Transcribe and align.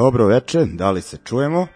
Dobro 0.00 0.26
veče, 0.26 0.64
da 0.64 0.90
li 0.90 1.02
se 1.02 1.16
čujemo? 1.24 1.66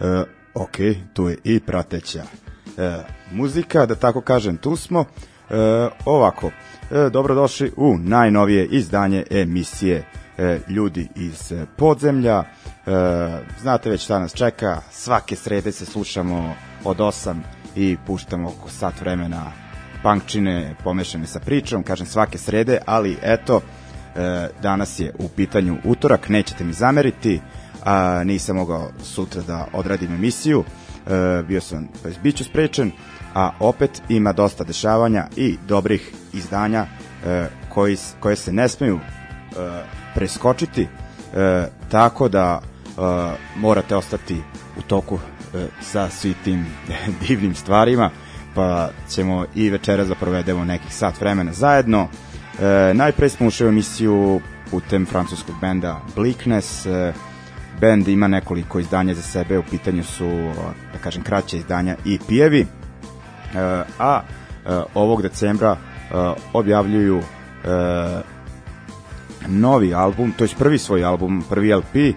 E, 0.00 0.24
ok, 0.54 0.76
tu 1.12 1.28
je 1.28 1.38
i 1.44 1.60
prateća 1.60 2.22
e, 2.22 2.98
muzika, 3.32 3.86
da 3.86 3.94
tako 3.94 4.20
kažem, 4.20 4.56
tu 4.56 4.76
smo. 4.76 5.04
E, 5.50 5.54
ovako, 6.04 6.50
e, 6.90 7.10
dobrodošli 7.10 7.72
u 7.76 7.98
najnovije 7.98 8.66
izdanje 8.66 9.24
emisije 9.30 10.04
e, 10.38 10.58
Ljudi 10.68 11.08
iz 11.16 11.52
podzemlja. 11.76 12.38
E, 12.38 12.44
znate 13.60 13.90
već 13.90 14.04
šta 14.04 14.18
nas 14.18 14.34
čeka, 14.34 14.80
svake 14.90 15.36
srede 15.36 15.72
se 15.72 15.86
slušamo 15.86 16.54
od 16.84 16.96
8 16.96 17.34
i 17.76 17.96
puštamo 18.06 18.48
oko 18.48 18.70
sat 18.70 19.00
vremena 19.00 19.52
punkčine 20.02 20.74
pomešane 20.84 21.26
sa 21.26 21.40
pričom, 21.40 21.82
kažem 21.82 22.06
svake 22.06 22.38
srede, 22.38 22.78
ali 22.86 23.16
eto, 23.22 23.60
danas 24.62 25.00
je 25.00 25.12
u 25.18 25.28
pitanju 25.28 25.76
utorak, 25.84 26.28
nećete 26.28 26.64
mi 26.64 26.72
zameriti, 26.72 27.40
a 27.84 28.24
nisam 28.24 28.56
mogao 28.56 28.90
sutra 29.02 29.42
da 29.42 29.66
odradim 29.72 30.14
emisiju, 30.14 30.64
e, 31.06 31.42
bio 31.42 31.60
sam, 31.60 31.88
to 32.02 32.08
bit 32.22 32.36
ću 32.36 32.44
sprečen, 32.44 32.92
a 33.34 33.50
opet 33.60 34.02
ima 34.08 34.32
dosta 34.32 34.64
dešavanja 34.64 35.26
i 35.36 35.56
dobrih 35.68 36.12
izdanja 36.32 36.86
e, 37.26 37.46
koji, 37.68 37.96
koje 38.20 38.36
se 38.36 38.52
ne 38.52 38.68
smeju 38.68 38.98
e, 38.98 39.82
preskočiti, 40.14 40.82
e, 40.82 41.66
tako 41.90 42.28
da 42.28 42.60
e, 42.60 42.90
morate 43.56 43.96
ostati 43.96 44.42
u 44.78 44.82
toku 44.82 45.18
e, 45.54 45.66
sa 45.80 46.10
svi 46.10 46.34
tim 46.44 46.66
divnim 47.28 47.54
stvarima, 47.54 48.10
pa 48.54 48.90
ćemo 49.10 49.44
i 49.54 49.70
večeras 49.70 50.08
da 50.08 50.14
provedemo 50.14 50.64
nekih 50.64 50.94
sat 50.94 51.20
vremena 51.20 51.52
zajedno. 51.52 52.08
E, 52.60 52.94
najpre 52.94 53.28
smo 53.28 53.46
ušli 53.46 53.66
u 53.66 53.68
emisiju 53.68 54.40
putem 54.70 55.06
francuskog 55.06 55.54
benda 55.60 56.00
Bleakness. 56.16 56.86
E, 56.86 57.12
bend 57.80 58.08
ima 58.08 58.28
nekoliko 58.28 58.78
izdanja 58.78 59.14
za 59.14 59.22
sebe, 59.22 59.58
u 59.58 59.62
pitanju 59.70 60.04
su, 60.04 60.52
da 60.92 60.98
kažem, 61.02 61.22
kraće 61.22 61.56
izdanja 61.58 61.96
i 62.04 62.18
pijevi. 62.28 62.60
E, 62.60 62.66
a 63.98 64.20
e, 64.20 64.80
ovog 64.94 65.22
decembra 65.22 65.76
e, 65.76 66.14
objavljuju 66.52 67.18
e, 67.18 67.22
novi 69.48 69.94
album, 69.94 70.32
to 70.38 70.44
je 70.44 70.50
prvi 70.58 70.78
svoj 70.78 71.04
album, 71.04 71.44
prvi 71.50 71.74
LP, 71.74 71.96
e, 71.96 72.14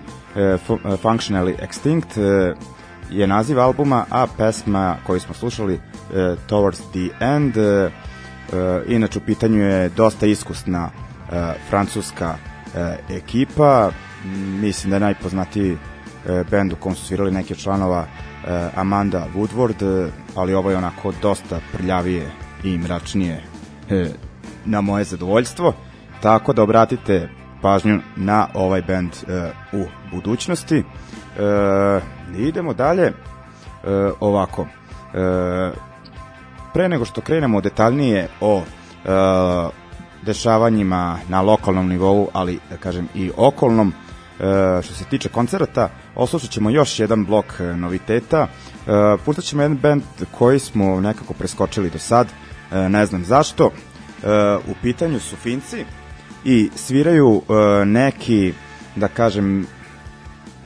Functionally 1.04 1.56
Extinct, 1.60 2.22
e, 2.22 2.56
je 3.12 3.28
naziv 3.28 3.60
albuma, 3.60 4.06
a 4.10 4.28
pesma 4.38 4.98
koju 5.04 5.20
smo 5.20 5.34
slušali 5.34 5.74
uh, 5.74 6.18
Towards 6.50 6.82
the 6.92 7.26
End. 7.26 7.58
Uh, 7.58 7.92
inače 8.88 9.20
u 9.20 9.26
pitanju 9.26 9.64
je 9.64 9.90
dosta 9.90 10.26
iskusna 10.26 10.90
uh, 10.90 11.36
francuska 11.70 12.30
uh, 12.30 13.16
ekipa. 13.16 13.92
Mislim 14.62 14.90
da 14.90 14.96
je 14.96 15.00
najpoznatiji 15.00 15.78
band 16.52 16.74
u 16.74 16.76
kom 16.76 16.96
su 16.96 17.06
svirali 17.06 17.32
neke 17.32 17.56
članova 17.56 18.06
Amanda 18.76 19.28
Woodward, 19.36 20.10
ali 20.36 20.54
ovo 20.54 20.72
je 20.72 20.78
onako 20.78 21.14
dosta 21.22 21.60
prljavije 21.74 22.32
i 22.64 22.78
mračnije 22.78 23.44
na 24.66 24.82
moje 24.82 25.04
zadovoljstvo. 25.04 25.74
Tako 26.22 26.54
da 26.54 26.64
obratite 26.64 27.30
pažnju 27.62 28.00
na 28.16 28.48
ovaj 28.54 28.82
band 28.82 29.12
uh, 29.12 29.82
u 29.82 29.86
budućnosti. 30.12 30.84
Idemo 32.38 32.74
dalje 32.74 33.14
ovako. 34.20 34.68
Pre 36.74 36.90
nego 36.90 37.06
što 37.06 37.22
krenemo 37.22 37.62
detaljnije 37.62 38.28
o 38.42 38.56
uh, 38.58 38.64
dešavanjima 40.22 41.20
na 41.30 41.42
lokalnom 41.42 41.88
nivou, 41.88 42.28
ali 42.34 42.60
da 42.70 42.78
kažem 42.78 43.08
i 43.16 43.32
okolnom, 43.38 43.88
uh, 43.88 44.46
što 44.84 44.94
se 44.94 45.06
tiče 45.06 45.30
koncerata, 45.30 45.90
oslušat 46.16 46.50
ćemo 46.50 46.70
još 46.70 47.00
jedan 47.00 47.26
blok 47.26 47.46
noviteta. 47.76 48.42
Uh, 48.42 49.22
pustat 49.26 49.46
ćemo 49.46 49.62
jedan 49.62 49.78
band 49.78 50.04
koji 50.32 50.60
smo 50.60 51.02
nekako 51.02 51.34
preskočili 51.34 51.90
do 51.90 52.00
sad, 52.00 52.28
uh, 52.28 52.78
ne 52.78 53.06
znam 53.06 53.26
zašto. 53.26 53.66
Uh, 53.66 53.72
u 54.72 54.74
pitanju 54.82 55.20
su 55.20 55.36
Finci, 55.36 55.86
i 56.46 56.70
sviraju 56.76 57.28
uh, 57.28 57.44
neki, 57.86 58.54
da 58.96 59.08
kažem, 59.08 59.68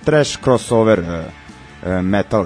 trash 0.04 0.44
crossover 0.44 1.00
uh, 1.00 1.06
uh, 1.08 2.02
metal 2.02 2.46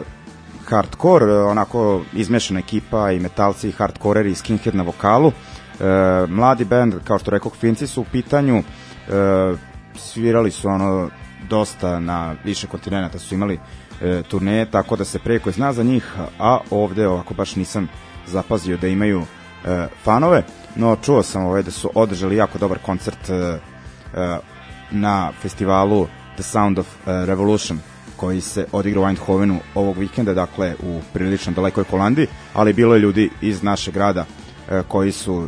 hardcore, 0.69 1.25
uh, 1.25 1.51
onako 1.51 2.01
izmešana 2.13 2.59
ekipa 2.59 3.11
i 3.11 3.19
metalci 3.19 3.69
i 3.69 3.71
hardcoreri 3.71 4.31
i 4.31 4.35
skinhead 4.35 4.75
na 4.75 4.83
vokalu. 4.83 5.27
Uh, 5.27 6.29
mladi 6.29 6.65
band, 6.65 6.93
kao 7.03 7.19
što 7.19 7.31
rekao, 7.31 7.51
Finci 7.51 7.87
su 7.87 8.01
u 8.01 8.05
pitanju, 8.11 8.57
uh, 8.57 9.59
svirali 9.95 10.51
su 10.51 10.67
ono 10.67 11.09
dosta 11.49 11.99
na 11.99 12.35
više 12.43 12.67
kontinenta 12.67 13.19
su 13.19 13.35
imali 13.35 13.59
e, 14.01 14.21
turneje, 14.23 14.71
tako 14.71 14.95
da 14.95 15.05
se 15.05 15.19
preko 15.19 15.51
zna 15.51 15.73
za 15.73 15.83
njih, 15.83 16.15
a 16.39 16.59
ovde 16.71 17.07
ovako 17.07 17.33
baš 17.33 17.55
nisam 17.55 17.87
zapazio 18.27 18.77
da 18.77 18.87
imaju 18.87 19.21
e, 19.65 19.87
fanove. 20.03 20.43
No 20.75 20.97
čuo 21.01 21.23
sam 21.23 21.45
ovaj 21.45 21.63
da 21.63 21.71
su 21.71 21.91
održali 21.95 22.35
jako 22.35 22.57
dobar 22.57 22.77
koncert 22.77 23.29
uh, 23.29 23.35
uh, 23.35 24.37
na 24.91 25.31
festivalu 25.41 26.07
The 26.33 26.43
Sound 26.43 26.79
of 26.79 26.87
uh, 26.87 27.11
Revolution 27.25 27.79
koji 28.19 28.41
se 28.41 28.65
odigra 28.71 29.01
u 29.01 29.07
Eindhovenu 29.07 29.59
ovog 29.75 29.97
vikenda, 29.97 30.33
dakle 30.33 30.75
u 30.83 31.01
prilično 31.13 31.53
dalekoj 31.53 31.83
Holandiji, 31.83 32.27
ali 32.53 32.73
bilo 32.73 32.93
je 32.95 32.99
ljudi 32.99 33.29
iz 33.41 33.63
našeg 33.63 33.93
grada 33.93 34.25
uh, 34.25 34.81
koji 34.87 35.11
su 35.11 35.35
uh, 35.35 35.47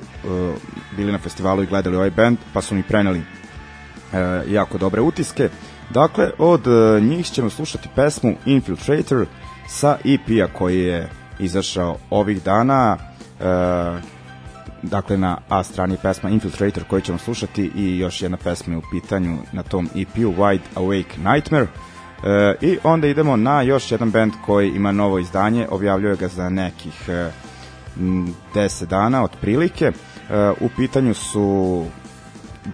bili 0.98 1.12
na 1.12 1.18
festivalu 1.18 1.64
i 1.64 1.66
gledali 1.66 1.96
ovaj 1.96 2.12
band, 2.12 2.38
pa 2.54 2.62
su 2.62 2.76
mi 2.76 2.84
preneli 2.84 3.20
uh, 3.20 4.52
jako 4.52 4.78
dobre 4.78 5.02
utiske. 5.02 5.50
Dakle, 5.90 6.32
od 6.38 6.68
uh, 6.68 7.04
njih 7.04 7.28
ćemo 7.28 7.50
slušati 7.50 7.90
pesmu 7.96 8.36
Infiltrator 8.46 9.26
sa 9.68 9.98
EP-a 10.06 10.48
koji 10.58 10.80
je 10.80 11.10
izašao 11.40 11.98
ovih 12.10 12.44
dana. 12.44 12.98
Uh, 13.40 14.02
dakle 14.84 15.18
na 15.18 15.38
A 15.50 15.64
strani 15.64 15.98
pesma 16.02 16.30
Infiltrator 16.30 16.84
koju 16.84 17.02
ćemo 17.02 17.18
slušati 17.18 17.72
i 17.76 17.98
još 17.98 18.22
jedna 18.22 18.38
pesma 18.38 18.74
je 18.74 18.78
u 18.78 18.82
pitanju 18.92 19.38
na 19.52 19.64
tom 19.64 19.90
EP-u 19.96 20.34
Wide 20.34 20.60
Awake 20.76 21.34
Nightmare 21.34 21.68
e, 22.24 22.56
i 22.62 22.78
onda 22.84 23.08
idemo 23.08 23.36
na 23.36 23.62
još 23.62 23.92
jedan 23.92 24.12
band 24.12 24.34
koji 24.46 24.70
ima 24.70 24.92
novo 24.92 25.20
izdanje, 25.20 25.68
objavljuje 25.70 26.16
ga 26.16 26.28
za 26.28 26.50
nekih 26.50 27.10
e, 27.10 27.32
10 27.98 28.86
dana 28.86 29.24
otprilike 29.24 29.86
e, 29.86 29.92
u 30.60 30.70
pitanju 30.78 31.14
su 31.14 31.86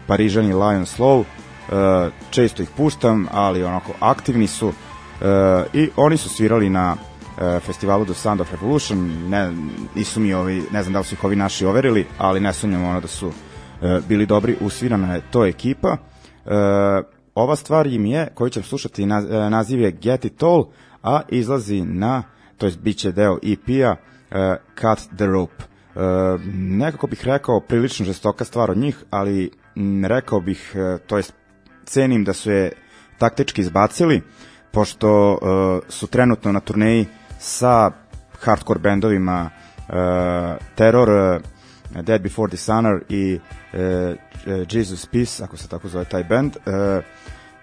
Parižani 0.07 0.53
Lion 0.53 0.85
Slow 0.85 1.23
e, 1.23 2.09
često 2.29 2.63
ih 2.63 2.69
puštam 2.77 3.27
ali 3.31 3.63
onako 3.63 3.91
aktivni 3.99 4.47
su 4.47 4.73
e, 5.21 5.63
i 5.73 5.89
oni 5.95 6.17
su 6.17 6.29
svirali 6.29 6.69
na 6.69 6.95
uh, 7.37 7.59
festivalu 7.61 8.05
The 8.05 8.13
Sound 8.13 8.41
of 8.41 8.51
Revolution, 8.51 9.29
ne, 9.29 9.51
nisu 9.95 10.19
mi 10.19 10.33
ovi, 10.33 10.63
ne 10.71 10.83
znam 10.83 10.93
da 10.93 10.99
li 10.99 11.05
su 11.05 11.15
ih 11.15 11.23
ovi 11.23 11.35
naši 11.35 11.65
overili, 11.65 12.05
ali 12.17 12.39
ne 12.39 12.53
sumnjam 12.53 12.83
ono 12.83 13.01
da 13.01 13.07
su 13.07 13.27
uh, 13.27 13.33
bili 14.07 14.25
dobri, 14.25 14.57
usvirana 14.61 15.13
je 15.13 15.21
to 15.31 15.45
ekipa. 15.45 15.97
Uh, 16.45 16.51
ova 17.37 17.55
stvar 17.55 17.87
im 17.87 18.05
je, 18.05 18.27
koju 18.33 18.49
ćem 18.49 18.63
slušati, 18.63 19.05
naz, 19.05 19.25
naziv 19.29 19.81
je 19.81 19.91
Get 19.91 20.25
It 20.25 20.43
All, 20.43 20.65
a 21.03 21.21
izlazi 21.29 21.81
na, 21.81 22.23
to 22.57 22.65
je 22.65 22.73
bit 22.81 22.97
će 22.97 23.11
deo 23.11 23.37
EP-a, 23.43 23.91
uh, 23.91 24.55
Cut 24.79 25.17
the 25.17 25.25
Rope. 25.25 25.63
Uh, 25.63 26.01
nekako 26.55 27.07
bih 27.07 27.25
rekao 27.25 27.59
prilično 27.59 28.05
žestoka 28.05 28.45
stvar 28.45 28.71
od 28.71 28.77
njih, 28.77 29.03
ali 29.09 29.51
m, 29.75 30.05
rekao 30.05 30.41
bih, 30.41 30.75
uh, 30.75 30.99
to 31.07 31.17
jest 31.17 31.33
cenim 31.85 32.23
da 32.23 32.33
su 32.33 32.51
je 32.51 32.71
taktički 33.17 33.61
izbacili, 33.61 34.21
pošto 34.71 35.31
uh, 35.31 35.39
su 35.89 36.07
trenutno 36.07 36.51
na 36.51 36.59
turneji 36.59 37.05
sa 37.39 37.91
hardcore 38.39 38.79
bendovima 38.79 39.49
uh, 39.49 39.95
Terror, 40.75 41.09
uh, 41.09 42.01
Dead 42.01 42.21
Before 42.21 42.51
Dishonor 42.51 43.03
i 43.09 43.39
uh, 43.73 43.79
Jesus 44.45 45.05
Peace, 45.05 45.43
ako 45.43 45.57
se 45.57 45.67
tako 45.67 45.87
zove 45.87 46.05
taj 46.05 46.23
band. 46.23 46.55
Uh, 46.55 47.03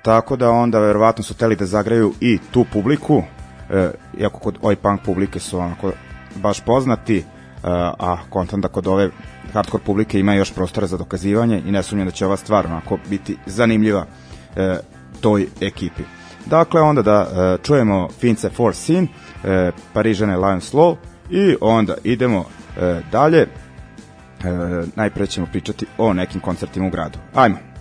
tako 0.03 0.37
da 0.37 0.50
onda 0.50 0.79
verovatno 0.79 1.25
su 1.25 1.35
teli 1.35 1.56
da 1.56 1.67
zagraju 1.67 2.12
i 2.21 2.38
tu 2.50 2.65
publiku, 2.73 3.17
uh, 3.17 3.25
iako 4.19 4.38
kod 4.38 4.59
oj 4.62 4.76
punk 4.76 5.00
publike 5.05 5.41
su 5.41 5.59
onako 5.59 5.93
baš 6.35 6.61
poznati, 6.61 7.19
uh, 7.19 7.25
a 7.99 8.17
kontam 8.31 8.61
da 8.61 8.69
kod 8.69 8.87
ove 8.87 9.11
hardcore 9.53 9.85
publike 9.85 10.21
ima 10.21 10.35
još 10.35 10.53
prostora 10.55 10.87
za 10.87 10.97
dokazivanje 10.97 11.62
i 11.67 11.73
ne 11.73 11.82
sumnjam 11.82 12.06
da 12.06 12.12
će 12.12 12.26
ova 12.26 12.37
stvar 12.37 12.67
onako 12.67 12.99
biti 13.11 13.37
zanimljiva 13.47 14.00
uh, 14.00 14.62
toj 15.21 15.47
ekipi. 15.61 16.03
Dakle, 16.47 16.81
onda 16.81 17.03
da 17.03 17.21
uh, 17.21 17.65
čujemo 17.65 18.09
Fince 18.21 18.50
for 18.50 18.75
Sin, 18.75 19.05
uh, 19.05 19.50
Parižane 19.93 20.37
Lion 20.37 20.61
Slow 20.61 20.97
i 21.31 21.56
onda 21.61 21.94
idemo 22.05 22.38
uh, 22.38 22.47
dalje. 23.12 23.49
Uh, 24.44 24.88
najpre 24.96 25.26
ćemo 25.26 25.46
pričati 25.46 25.87
o 25.99 26.12
nekim 26.12 26.41
koncertima 26.41 26.87
u 26.87 26.91
gradu. 26.91 27.19
Ajmo. 27.35 27.74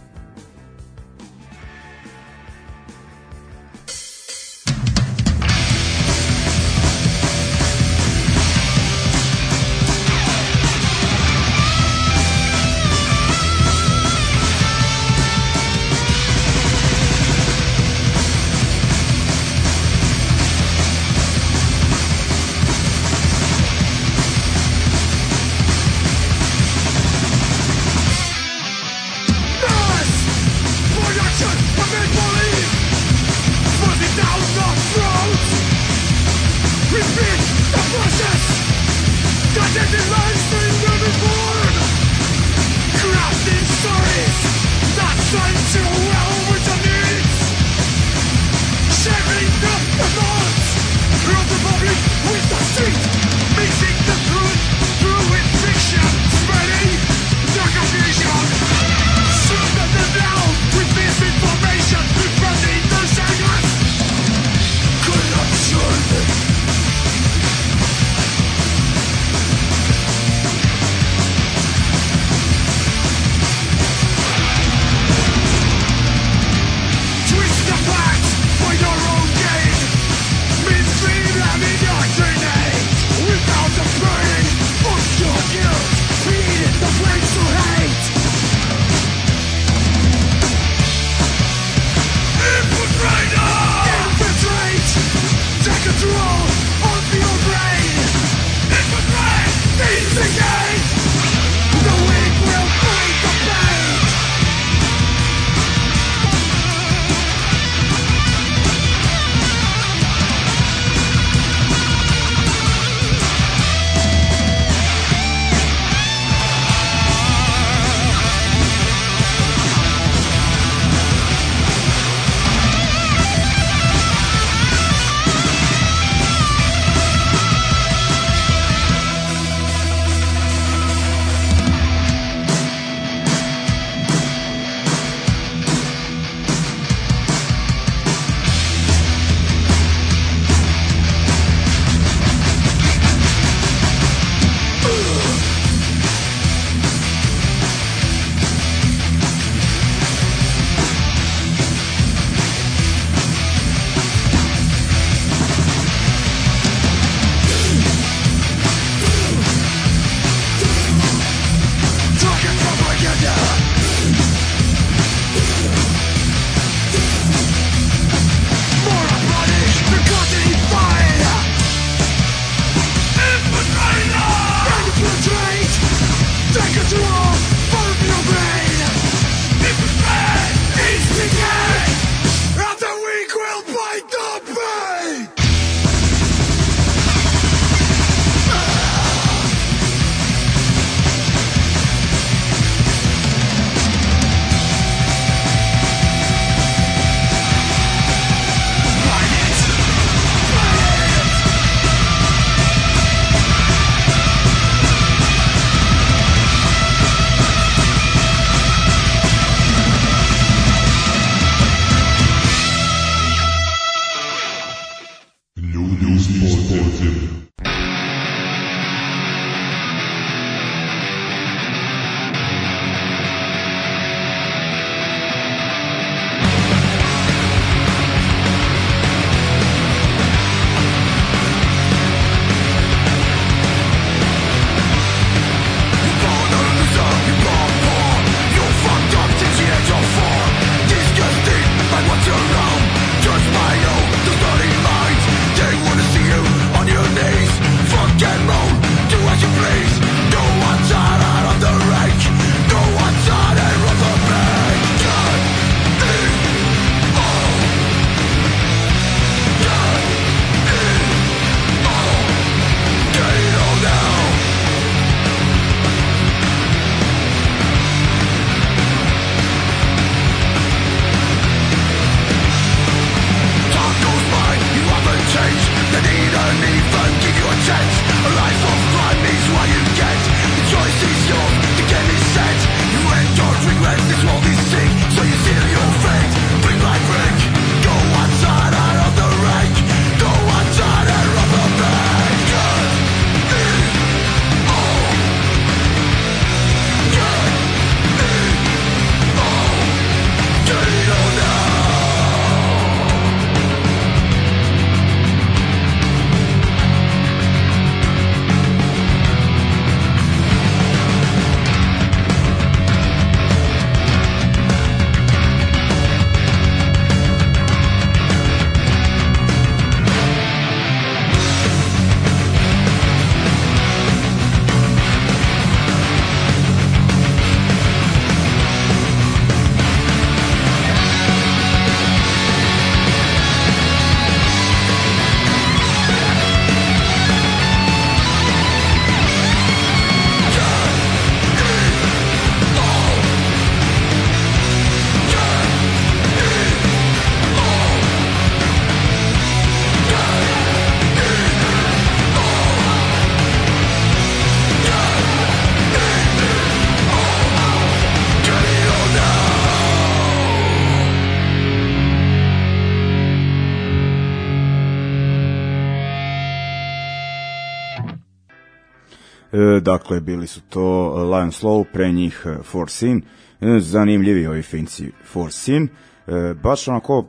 Dakle, 369.83 370.19
bili 370.19 370.47
su 370.47 370.61
to 370.61 371.13
Lion 371.23 371.51
Slow, 371.51 371.85
pre 371.93 372.11
njih 372.11 372.45
e, 372.45 372.63
Four 372.63 372.89
Sin, 372.89 373.21
e, 373.61 373.79
zanimljivi 373.79 374.47
ovi 374.47 374.61
finci 374.61 375.11
Four 375.25 375.51
Sin, 375.51 375.83
e, 376.27 376.53
baš 376.63 376.87
onako 376.87 377.25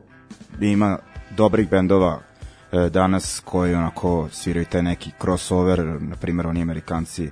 ima 0.60 0.98
dobrih 1.36 1.70
bendova 1.70 2.20
e, 2.72 2.90
danas 2.90 3.42
koji 3.44 3.74
onako 3.74 4.28
sviraju 4.32 4.66
taj 4.66 4.82
neki 4.82 5.10
crossover, 5.20 5.84
na 6.00 6.16
primjer 6.16 6.46
oni 6.46 6.62
amerikanci 6.62 7.24
e, 7.24 7.30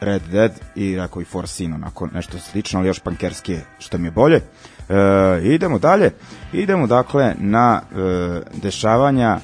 Red 0.00 0.22
Dead 0.30 0.52
i 0.74 0.96
rekao 0.96 1.22
i 1.22 1.24
Four 1.24 1.48
Sin, 1.48 1.74
onako 1.74 2.06
nešto 2.06 2.38
slično, 2.38 2.78
ali 2.78 2.88
još 2.88 3.00
pankerski 3.00 3.56
što 3.78 3.98
mi 3.98 4.06
je 4.06 4.10
bolje. 4.10 4.36
E, 4.36 4.94
idemo 5.42 5.78
dalje, 5.78 6.10
idemo 6.52 6.86
dakle 6.86 7.34
na 7.38 7.82
e, 7.82 8.40
dešavanja. 8.62 9.38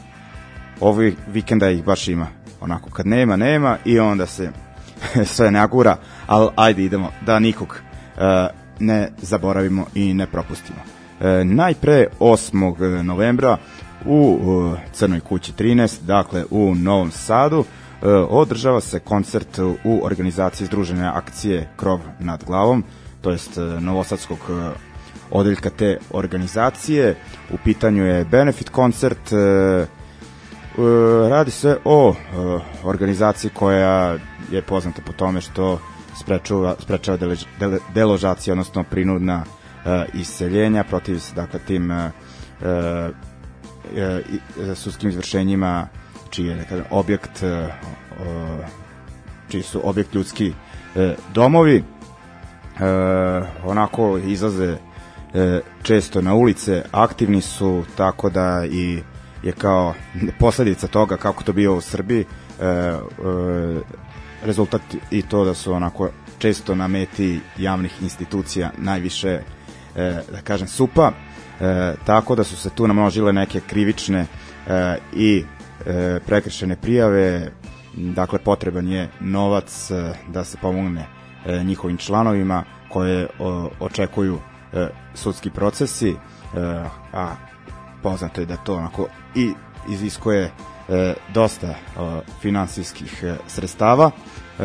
Ovih 0.81 1.15
vikenda 1.29 1.71
ih 1.71 1.85
baš 1.85 2.09
ima. 2.09 2.27
Onako 2.61 2.91
kad 2.91 3.07
nema, 3.07 3.37
nema 3.37 3.77
i 3.85 3.99
onda 3.99 4.27
se 4.27 4.50
sve 5.35 5.50
nagura, 5.50 5.97
ali 6.26 6.49
ajde 6.57 6.83
idemo 6.83 7.11
da 7.26 7.38
nikog 7.38 7.81
e, 8.17 8.49
ne 8.78 9.11
zaboravimo 9.19 9.87
i 9.95 10.14
ne 10.14 10.26
propustimo. 10.26 10.78
E, 11.21 11.45
najpre 11.45 12.07
8. 12.21 13.02
novembra 13.02 13.57
u 14.07 14.38
e, 14.76 14.81
Crnoj 14.93 15.21
kući 15.21 15.52
13, 15.52 16.00
dakle 16.02 16.45
u 16.50 16.75
Novom 16.75 17.11
Sadu, 17.11 17.64
održava 18.28 18.81
se 18.81 18.99
koncert 18.99 19.59
u 19.85 20.00
organizaciji 20.02 20.67
Združene 20.67 21.07
akcije 21.07 21.69
Krov 21.76 22.00
nad 22.19 22.45
glavom, 22.45 22.85
to 23.21 23.31
jest 23.31 23.50
Novosadskog 23.81 24.38
odeljka 25.31 25.71
te 25.71 25.99
organizacije. 26.11 27.17
U 27.52 27.57
pitanju 27.64 28.07
je 28.07 28.25
benefit 28.25 28.69
koncert, 28.69 29.33
radi 31.38 31.50
se 31.50 31.76
o 31.85 32.14
e, 32.14 32.14
organizaciji 32.85 33.50
koja 33.54 34.18
je 34.50 34.62
poznata 34.62 35.02
po 35.07 35.12
tome 35.12 35.40
što 35.40 35.80
sprečava, 36.21 36.75
sprečava 36.78 37.16
delež, 37.16 37.45
dele, 37.61 37.78
deložacija, 37.95 38.54
odnosno 38.54 38.85
prinudna 38.85 39.45
e, 39.45 40.07
iseljenja 40.14 40.85
protiv 40.85 41.21
dakle, 41.37 41.61
tim 41.66 41.92
sudskim 44.75 45.11
izvršenjima 45.11 45.88
čiji 46.30 46.47
je 46.47 46.54
dakle, 46.54 46.83
objekt 46.90 47.45
čiji 49.49 49.62
su 49.62 49.80
objekt 49.88 50.14
ljudski 50.14 50.52
domovi. 51.35 51.85
Onako 53.64 54.18
izlaze 54.18 54.76
često 55.83 56.23
na 56.23 56.35
ulice 56.35 56.83
aktivni 56.92 57.40
su 57.40 57.85
tako 57.97 58.30
da 58.30 58.64
i 58.71 59.02
je 59.42 59.52
kao 59.52 59.95
posledica 60.38 60.87
toga 60.87 61.16
kako 61.16 61.45
to 61.45 61.52
bio 61.52 61.76
u 61.76 61.80
Srbiji 61.80 62.21
e, 62.61 62.64
e, 62.64 62.99
rezultat 64.45 64.83
i 65.11 65.23
to 65.23 65.45
da 65.45 65.54
su 65.54 65.73
onako 65.73 66.11
često 66.38 66.75
na 66.75 66.88
meti 66.88 67.40
javnih 67.59 68.02
institucija 68.02 68.71
najviše 68.78 69.28
e, 69.28 69.42
da 70.33 70.40
kažem 70.45 70.68
supa 70.68 71.12
e, 71.61 71.95
tako 72.04 72.35
da 72.35 72.45
su 72.45 72.57
se 72.57 72.71
tu 72.71 72.87
namnožile 72.87 73.33
neke 73.33 73.61
krivične 73.61 74.26
e, 74.66 74.97
i 75.12 75.45
e, 75.87 76.21
prekršene 76.26 76.76
prijave. 76.76 77.52
Dakle 77.95 78.38
potreban 78.38 78.88
je 78.88 79.09
novac 79.21 79.90
e, 79.90 80.12
da 80.28 80.45
se 80.45 80.57
pomogne 80.61 81.07
e, 81.47 81.64
njihovim 81.64 81.97
članovima 81.97 82.64
koje 82.88 83.28
o, 83.38 83.71
očekuju 83.80 84.38
e, 84.73 84.88
sudski 85.14 85.50
procesi 85.50 86.11
e, 86.11 86.16
a 87.12 87.35
poznato 88.02 88.40
je 88.40 88.47
da 88.47 88.57
to 88.57 88.75
onako 88.75 89.09
i 89.38 89.54
iziskuje 89.88 90.50
e, 90.88 91.14
dosta 91.35 91.66
e, 91.66 91.76
finansijskih 92.40 93.25
e, 93.25 93.37
sredstava 93.47 94.11
e, 94.11 94.62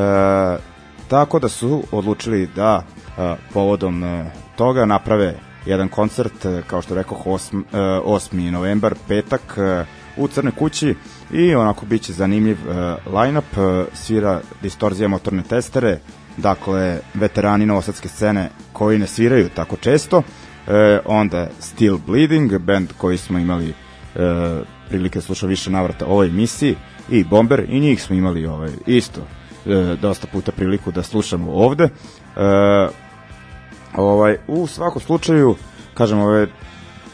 tako 1.08 1.40
da 1.40 1.50
su 1.50 1.84
odlučili 1.92 2.50
da 2.56 2.84
e, 2.84 3.36
povodom 3.54 4.04
e, 4.04 4.32
toga 4.56 4.86
naprave 4.86 5.36
jedan 5.66 5.90
koncert 5.90 6.46
e, 6.46 6.62
kao 6.68 6.82
što 6.82 6.96
rekao 6.96 7.18
8, 7.18 7.64
e, 7.74 7.78
8. 7.78 8.52
novembar 8.52 8.96
petak 9.08 9.58
e, 9.58 9.86
u 10.18 10.28
Crnoj 10.28 10.52
kući 10.52 10.96
i 11.32 11.56
onako 11.56 11.86
biće 11.86 12.14
zanimljiv 12.14 12.58
e, 12.58 12.96
line-up 13.06 13.58
e, 13.58 13.86
svira 13.94 14.42
distorzija 14.62 15.08
motorne 15.08 15.44
testere 15.44 16.00
dakle 16.38 17.00
veterani 17.14 17.66
novosadske 17.66 18.08
scene 18.08 18.50
koji 18.74 19.00
ne 19.00 19.08
sviraju 19.08 19.50
tako 19.50 19.76
često 19.76 20.22
e, 20.68 21.00
onda 21.06 21.48
Still 21.60 21.98
Bleeding, 22.08 22.58
band 22.58 22.90
koji 22.98 23.18
smo 23.18 23.40
imali 23.40 23.74
e, 24.16 24.62
prilike 24.90 25.22
slušati 25.22 25.48
više 25.48 25.72
navrata 25.72 26.06
ovoj 26.06 26.28
emisiji 26.28 26.76
i 27.10 27.24
Bomber 27.24 27.66
i 27.70 27.80
njih 27.80 28.04
smo 28.04 28.16
imali 28.16 28.46
ovaj 28.46 28.72
isto 28.86 29.22
e, 29.66 29.96
dosta 30.02 30.28
puta 30.28 30.52
priliku 30.52 30.92
da 30.92 31.04
slušamo 31.04 31.52
ovde. 31.52 31.84
E, 31.84 31.90
ovaj 33.96 34.38
u 34.48 34.68
svakom 34.68 35.02
slučaju 35.02 35.56
kažem 35.94 36.20
ovaj 36.20 36.48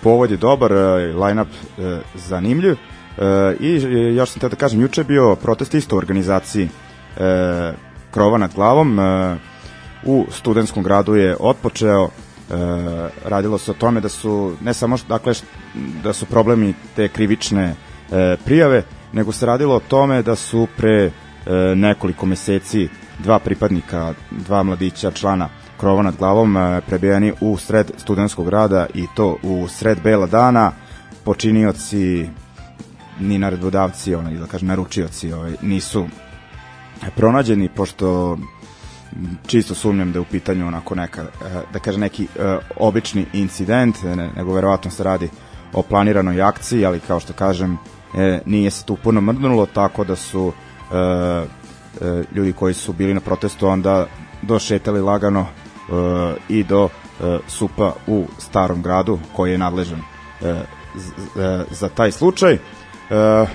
povod 0.03 0.31
je 0.31 0.37
dobar, 0.37 0.71
e, 0.71 0.75
line-up 1.13 1.47
e, 1.77 1.99
zanimljiv. 2.15 2.73
E, 2.73 3.55
I 3.59 3.75
e, 3.75 4.15
još 4.15 4.29
sam 4.29 4.39
teo 4.39 4.49
da 4.49 4.55
kažem, 4.55 4.81
juče 4.81 5.01
je 5.01 5.05
bio 5.05 5.35
protest 5.35 5.73
isto 5.73 5.95
u 5.95 5.97
organizaciji 5.97 6.69
e, 7.17 7.73
Krova 8.11 8.37
nad 8.37 8.53
glavom. 8.55 8.99
E, 8.99 9.37
u 10.05 10.25
studentskom 10.31 10.83
gradu 10.83 11.15
je 11.15 11.35
otpočeo 11.39 12.09
E, 12.49 13.09
radilo 13.25 13.57
se 13.57 13.71
o 13.71 13.73
tome 13.73 14.01
da 14.01 14.09
su 14.09 14.55
ne 14.61 14.73
samo 14.73 14.97
dakle 15.07 15.33
da 16.03 16.13
su 16.13 16.25
problemi 16.25 16.73
te 16.95 17.07
krivične 17.07 17.75
e, 18.11 18.37
prijave, 18.45 18.83
nego 19.13 19.31
se 19.31 19.45
radilo 19.45 19.75
o 19.75 19.79
tome 19.79 20.21
da 20.21 20.35
su 20.35 20.67
pre 20.77 21.05
e, 21.05 21.11
nekoliko 21.75 22.25
meseci 22.25 22.89
dva 23.19 23.39
pripadnika, 23.39 24.13
dva 24.31 24.63
mladića 24.63 25.11
člana 25.11 25.49
krova 25.77 26.01
nad 26.01 26.15
glavom 26.17 26.57
e, 26.57 26.81
prebijeni 26.87 27.33
u 27.41 27.57
sred 27.57 27.91
studentskog 27.97 28.49
rada 28.49 28.87
i 28.93 29.05
to 29.15 29.37
u 29.43 29.67
sred 29.67 30.01
bela 30.03 30.27
dana. 30.27 30.71
Počinioci 31.23 32.29
ni 33.19 33.39
naredbodavci, 33.39 34.15
onaj, 34.15 34.33
da 34.33 34.47
kažem, 34.47 34.67
naručioci 34.67 35.33
ovaj, 35.33 35.53
nisu 35.61 36.07
pronađeni, 37.15 37.69
pošto 37.69 38.37
čisto 39.47 39.75
sumnjam 39.75 40.11
da 40.11 40.17
je 40.17 40.21
u 40.21 40.25
pitanju 40.31 40.67
onako 40.67 40.95
neka, 40.95 41.21
eh, 41.21 41.61
da 41.73 41.79
kaže 41.79 41.99
neki 41.99 42.23
uh, 42.23 42.63
obični 42.77 43.25
incident, 43.33 44.03
ne, 44.03 44.29
nego 44.35 44.53
verovatno 44.53 44.91
se 44.91 45.03
radi 45.03 45.29
o 45.73 45.81
planiranoj 45.81 46.41
akciji, 46.41 46.85
ali 46.85 46.99
kao 46.99 47.19
što 47.19 47.33
kažem, 47.33 47.77
e, 48.17 48.41
nije 48.45 48.71
se 48.71 48.85
tu 48.85 48.97
puno 49.03 49.21
mrdnulo, 49.21 49.65
tako 49.65 50.03
da 50.03 50.15
su 50.15 50.51
e, 50.91 50.95
e, 50.95 52.23
ljudi 52.35 52.53
koji 52.53 52.73
su 52.73 52.93
bili 52.93 53.13
na 53.13 53.19
protestu 53.19 53.67
onda 53.67 54.07
došetali 54.41 55.01
lagano 55.01 55.39
e, 55.39 56.35
i 56.49 56.63
do 56.63 56.89
e, 56.89 57.37
supa 57.47 57.93
u 58.07 58.25
starom 58.37 58.81
gradu 58.81 59.19
koji 59.35 59.51
je 59.51 59.57
nadležan 59.57 59.99
e, 59.99 60.49
e, 60.49 60.63
za 61.71 61.89
taj 61.89 62.11
slučaj. 62.11 62.53
E, 62.53 62.59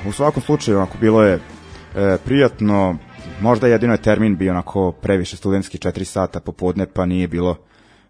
u 0.08 0.12
svakom 0.12 0.42
slučaju, 0.42 0.76
onako, 0.76 0.98
bilo 1.00 1.22
je 1.22 1.34
e, 1.34 2.18
prijatno, 2.24 2.96
možda 3.40 3.66
jedino 3.66 3.92
je 3.92 4.02
termin 4.02 4.36
bio 4.36 4.52
onako 4.52 4.92
previše 4.92 5.36
studentski 5.36 5.78
4 5.78 6.04
sata 6.04 6.40
popodne, 6.40 6.86
pa 6.86 7.06
nije 7.06 7.28
bilo 7.28 7.56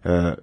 e, 0.03 0.33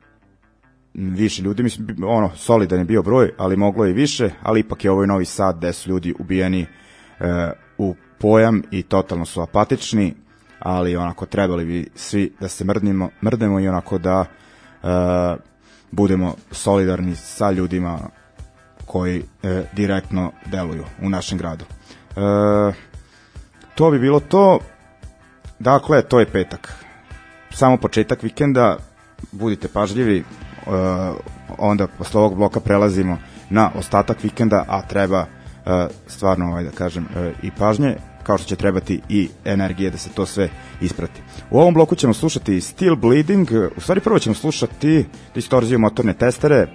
više 0.95 1.43
ljudi, 1.43 1.63
mislim, 1.63 1.97
ono, 2.07 2.31
solidan 2.37 2.79
je 2.79 2.85
bio 2.85 3.03
broj, 3.03 3.33
ali 3.39 3.57
moglo 3.57 3.87
i 3.87 3.93
više, 3.93 4.31
ali 4.43 4.61
ipak 4.61 4.85
je 4.85 4.91
ovaj 4.91 5.07
novi 5.07 5.25
sad 5.25 5.57
gde 5.59 5.73
su 5.73 5.91
ljudi 5.91 6.15
ubijeni 6.19 6.61
e, 6.61 6.67
u 7.79 7.95
pojam 8.19 8.63
i 8.71 8.83
totalno 8.83 9.25
su 9.25 9.41
apatični, 9.41 10.15
ali 10.59 10.97
onako 10.97 11.27
trebali 11.27 11.65
bi 11.65 11.89
svi 11.95 12.33
da 12.41 12.49
se 12.49 12.65
mrdnimo, 12.65 13.11
mrdnemo 13.23 13.61
i 13.61 13.69
onako 13.69 13.99
da 13.99 14.25
e, 14.25 14.87
budemo 15.91 16.35
solidarni 16.51 17.15
sa 17.15 17.51
ljudima 17.51 17.99
koji 18.87 19.23
e, 19.43 19.63
direktno 19.73 20.33
deluju 20.47 20.85
u 21.03 21.09
našem 21.09 21.39
gradu. 21.39 21.65
E, 21.65 22.73
to 23.75 23.91
bi 23.91 23.99
bilo 23.99 24.21
to. 24.21 24.59
Dakle, 25.63 26.03
to 26.03 26.21
je 26.21 26.27
petak. 26.27 26.75
Samo 27.51 27.77
početak 27.77 28.23
vikenda, 28.23 28.77
budite 29.33 29.69
pažljivi, 29.69 30.25
uh, 30.67 30.73
onda 31.59 31.87
posle 31.87 32.21
ovog 32.21 32.37
bloka 32.37 32.61
prelazimo 32.61 33.19
na 33.51 33.71
ostatak 33.79 34.23
vikenda, 34.23 34.65
a 34.69 34.83
treba 34.83 35.21
uh, 35.21 35.73
stvarno, 36.07 36.47
ovaj, 36.47 36.65
da 36.65 36.71
kažem, 36.71 37.05
uh, 37.05 37.27
i 37.43 37.51
pažnje, 37.59 37.97
kao 38.23 38.39
što 38.39 38.49
će 38.49 38.57
trebati 38.57 39.01
i 39.09 39.29
energije 39.45 39.91
da 39.91 39.99
se 39.99 40.11
to 40.11 40.27
sve 40.27 40.49
isprati. 40.81 41.23
U 41.51 41.61
ovom 41.61 41.75
bloku 41.75 41.95
ćemo 41.95 42.15
slušati 42.15 42.61
Still 42.61 42.97
Bleeding, 42.97 43.49
u 43.77 43.81
stvari 43.81 44.01
prvo 44.01 44.19
ćemo 44.19 44.35
slušati 44.35 45.07
distorziju 45.35 45.79
motorne 45.79 46.13
testere, 46.15 46.67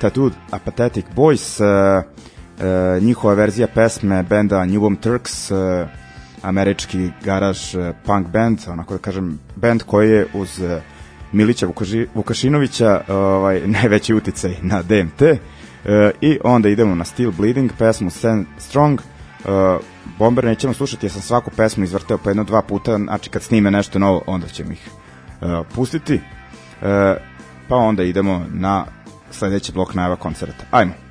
Tattooed 0.00 0.32
Apathetic 0.50 1.06
Boys, 1.16 1.60
uh, 1.60 3.02
njihova 3.02 3.34
verzija 3.34 3.68
pesme 3.74 4.22
benda 4.22 4.64
New 4.64 4.80
Bomb 4.80 4.98
Turks, 5.00 5.50
američki 6.44 7.10
garaž 7.24 7.74
uh, 7.74 7.94
punk 8.06 8.28
band, 8.28 8.58
onako 8.68 8.94
da 8.94 8.98
kažem, 8.98 9.38
band 9.56 9.82
koji 9.82 10.10
je 10.10 10.26
uz 10.34 10.58
uh, 10.58 10.70
Milića 11.32 11.66
Vukašinovića 12.14 13.00
ovaj, 13.08 13.60
najveći 13.80 14.14
uticaj 14.14 14.54
na 14.62 14.82
DMT 14.82 15.22
uh, 15.22 15.38
i 16.20 16.38
onda 16.44 16.68
idemo 16.68 16.94
na 16.94 17.04
Still 17.04 17.32
Bleeding, 17.32 17.70
pesmu 17.78 18.10
Stand 18.10 18.46
Strong, 18.58 19.00
Uh, 19.44 19.80
Bomber 20.18 20.44
nećemo 20.44 20.74
slušati, 20.74 21.06
ja 21.06 21.10
sam 21.10 21.22
svaku 21.22 21.50
pesmu 21.50 21.84
izvrteo 21.84 22.18
po 22.18 22.30
jedno 22.30 22.44
dva 22.44 22.62
puta, 22.62 22.98
znači 22.98 23.30
kad 23.30 23.42
snime 23.42 23.70
nešto 23.70 23.98
novo, 23.98 24.22
onda 24.26 24.48
ćemo 24.48 24.72
ih 24.72 24.88
uh, 25.40 25.66
pustiti. 25.74 26.14
Uh, 26.14 26.20
pa 27.68 27.76
onda 27.76 28.02
idemo 28.02 28.46
na 28.52 28.84
sledeći 29.30 29.72
blok 29.72 29.94
najava 29.94 30.16
koncerta. 30.16 30.64
Ajmo. 30.70 31.03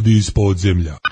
Ljudi 0.00 0.16
iz 0.18 0.30
podzemlja. 0.30 1.09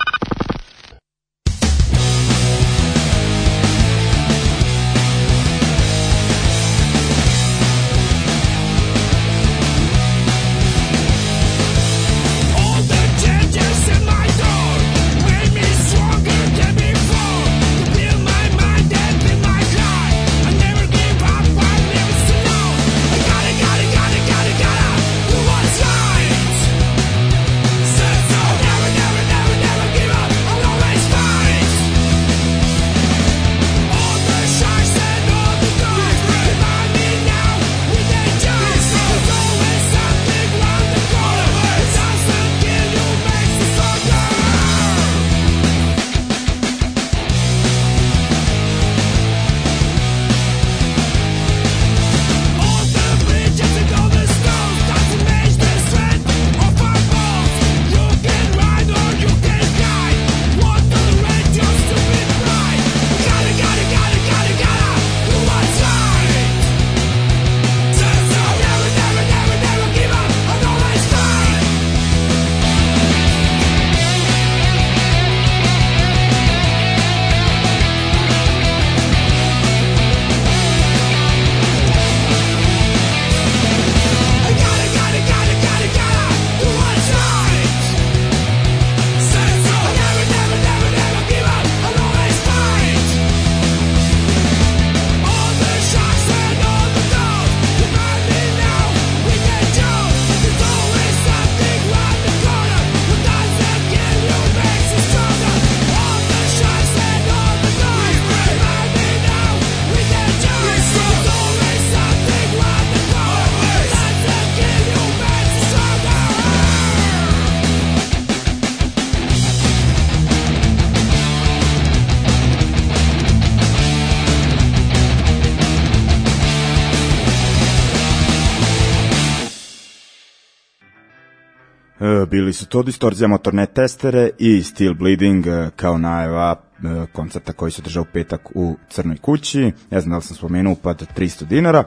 Su 132.59 132.65
to 132.65 132.83
Distorzija 132.83 133.27
motorne 133.27 133.65
testere 133.65 134.29
i 134.37 134.63
Steel 134.63 134.93
Bleeding 134.93 135.47
e, 135.47 135.69
kao 135.75 135.97
najava 135.97 136.55
e, 136.55 137.05
koncerta 137.13 137.53
koji 137.53 137.71
se 137.71 137.81
držao 137.81 138.01
u 138.03 138.13
petak 138.13 138.41
u 138.55 138.75
Crnoj 138.89 139.17
kući. 139.17 139.71
Ne 139.91 140.01
znam 140.01 140.11
da 140.11 140.17
li 140.17 140.23
sam 140.23 140.35
spomenuo 140.35 140.73
upad 140.73 141.03
300 141.17 141.43
dinara. 141.43 141.83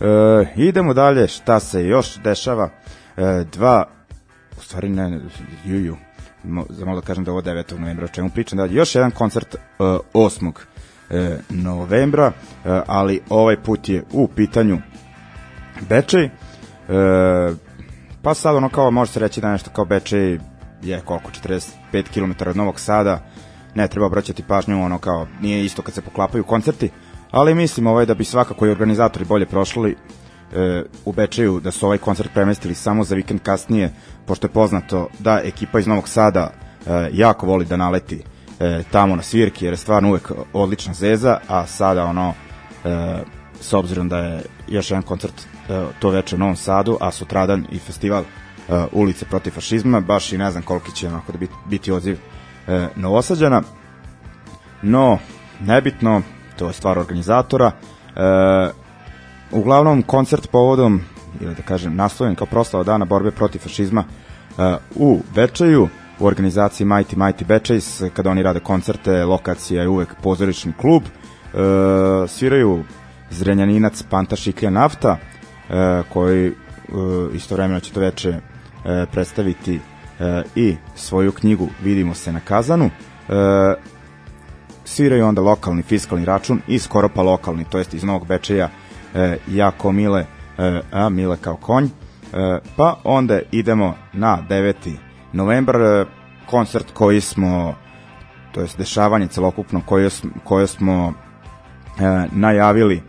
E, 0.00 0.04
idemo 0.56 0.94
dalje, 0.94 1.28
šta 1.28 1.60
se 1.60 1.86
još 1.86 2.16
dešava. 2.16 2.68
E, 3.16 3.44
dva, 3.52 3.88
u 4.58 4.62
stvari 4.62 4.88
ne, 4.88 5.20
mo, 6.44 6.64
za 6.68 6.84
malo 6.84 7.00
da 7.00 7.06
kažem 7.06 7.24
da 7.24 7.30
ovo 7.30 7.42
9. 7.42 7.78
novembra, 7.78 8.04
o 8.04 8.14
čemu 8.14 8.30
pričam 8.30 8.58
dalje. 8.58 8.74
Još 8.74 8.94
jedan 8.94 9.10
koncert 9.10 9.54
e, 9.54 9.58
8. 9.78 10.52
E, 11.10 11.38
novembra, 11.48 12.32
e, 12.64 12.80
ali 12.86 13.20
ovaj 13.28 13.56
put 13.62 13.88
je 13.88 14.04
u 14.12 14.28
pitanju 14.28 14.78
Bečej. 15.88 16.24
E, 16.24 16.30
pa 18.22 18.34
sad 18.34 18.56
ono 18.56 18.68
kao 18.68 18.90
može 18.90 19.12
se 19.12 19.20
reći 19.20 19.40
da 19.40 19.52
nešto 19.52 19.70
kao 19.70 19.84
Bečej 19.84 20.38
je 20.82 21.00
koliko 21.00 21.30
45 21.44 21.70
km 22.14 22.48
od 22.48 22.56
Novog 22.56 22.80
Sada 22.80 23.20
ne 23.74 23.88
treba 23.88 24.06
obraćati 24.06 24.42
pažnju 24.42 24.84
ono 24.84 24.98
kao 24.98 25.26
nije 25.40 25.64
isto 25.64 25.82
kad 25.82 25.94
se 25.94 26.02
poklapaju 26.02 26.44
koncerti 26.44 26.90
ali 27.30 27.54
mislim 27.54 27.86
ovaj 27.86 28.06
da 28.06 28.14
bi 28.14 28.24
svakako 28.24 28.66
i 28.66 28.70
organizatori 28.70 29.24
bolje 29.24 29.46
prošli 29.46 29.96
e, 30.52 30.82
u 31.04 31.12
Bečeju 31.12 31.60
da 31.60 31.70
su 31.70 31.86
ovaj 31.86 31.98
koncert 31.98 32.30
premestili 32.34 32.74
samo 32.74 33.04
za 33.04 33.14
vikend 33.14 33.40
kasnije 33.40 33.92
pošto 34.26 34.46
je 34.46 34.52
poznato 34.52 35.08
da 35.18 35.40
ekipa 35.44 35.78
iz 35.78 35.86
Novog 35.86 36.08
Sada 36.08 36.50
e, 36.50 37.10
jako 37.12 37.46
voli 37.46 37.64
da 37.64 37.76
naleti 37.76 38.22
e, 38.60 38.82
tamo 38.90 39.16
na 39.16 39.22
svirki 39.22 39.64
jer 39.64 39.72
je 39.72 39.76
stvarno 39.76 40.08
uvek 40.08 40.32
odlična 40.52 40.94
zeza 40.94 41.38
a 41.48 41.66
sada 41.66 42.04
ono 42.04 42.34
e, 42.84 43.18
s 43.60 43.72
obzirom 43.72 44.08
da 44.08 44.18
je 44.18 44.42
još 44.68 44.90
jedan 44.90 45.02
koncert 45.02 45.49
to 45.98 46.10
veče 46.10 46.36
u 46.36 46.38
Novom 46.38 46.56
Sadu, 46.56 46.96
a 47.00 47.10
sutradan 47.10 47.66
i 47.70 47.78
festival 47.78 48.22
e, 48.22 48.84
ulice 48.92 49.24
protiv 49.24 49.50
fašizma, 49.50 50.00
baš 50.00 50.32
i 50.32 50.38
ne 50.38 50.50
znam 50.50 50.62
koliki 50.62 50.92
će 50.92 51.08
onako 51.08 51.32
da 51.32 51.38
biti, 51.38 51.54
biti 51.66 51.92
odziv 51.92 52.18
e, 52.68 52.88
Novosađana. 52.96 53.62
No, 54.82 55.18
nebitno, 55.60 56.22
to 56.56 56.66
je 56.66 56.72
stvar 56.72 56.98
organizatora. 56.98 57.70
E, 57.70 58.70
uglavnom, 59.52 60.02
koncert 60.02 60.50
povodom, 60.50 61.00
ili 61.40 61.54
da 61.54 61.62
kažem, 61.62 61.96
nasloven 61.96 62.34
kao 62.34 62.46
proslava 62.46 62.84
dana 62.84 63.04
borbe 63.04 63.30
protiv 63.30 63.58
fašizma 63.58 64.04
e, 64.58 64.76
u 64.94 65.20
Bečeju, 65.34 65.88
u 66.18 66.26
organizaciji 66.26 66.86
Mighty 66.86 67.16
Mighty 67.16 67.44
Bečejs, 67.44 68.02
kada 68.14 68.30
oni 68.30 68.42
rade 68.42 68.60
koncerte, 68.60 69.24
lokacija 69.24 69.82
je 69.82 69.88
uvek 69.88 70.14
pozorišni 70.22 70.72
klub, 70.72 71.02
e, 71.02 71.08
sviraju 72.28 72.84
Zrenjaninac 73.30 74.02
Panta 74.02 74.36
Šiklja 74.36 74.70
Nafta, 74.70 75.16
e, 75.22 75.39
koji 76.08 76.46
e, 76.46 76.52
istovremeno 77.34 77.80
će 77.80 77.92
to 77.92 78.00
veče 78.00 78.28
e, 78.30 79.06
predstaviti 79.12 79.80
e, 80.20 80.42
i 80.54 80.76
svoju 80.94 81.32
knjigu 81.32 81.68
Vidimo 81.82 82.14
se 82.14 82.32
na 82.32 82.40
kazanu. 82.40 82.84
E, 82.84 82.90
sviraju 84.84 85.26
onda 85.26 85.42
lokalni 85.42 85.82
fiskalni 85.82 86.24
račun 86.24 86.60
i 86.68 86.78
skoro 86.78 87.08
pa 87.08 87.22
lokalni, 87.22 87.64
to 87.64 87.78
jest 87.78 87.94
iz 87.94 88.04
Novog 88.04 88.26
Bečeja 88.26 88.68
e, 89.14 89.36
jako 89.48 89.92
Mile, 89.92 90.26
e, 90.58 90.80
a 90.92 91.08
Mile 91.08 91.36
kao 91.40 91.56
konj. 91.56 91.84
E, 91.84 91.88
pa 92.76 92.96
onda 93.04 93.40
idemo 93.50 93.94
na 94.12 94.38
9. 94.48 94.74
novembar, 95.32 95.76
e, 95.76 96.06
koncert 96.46 96.90
koji 96.92 97.20
smo, 97.20 97.74
to 98.52 98.60
jest 98.60 98.78
dešavanje 98.78 99.26
celokupno 99.26 99.82
koje 99.86 100.10
smo, 100.10 100.30
koje 100.44 100.66
smo 100.66 101.12
e, 102.00 102.26
najavili 102.32 102.96
e, 102.96 103.02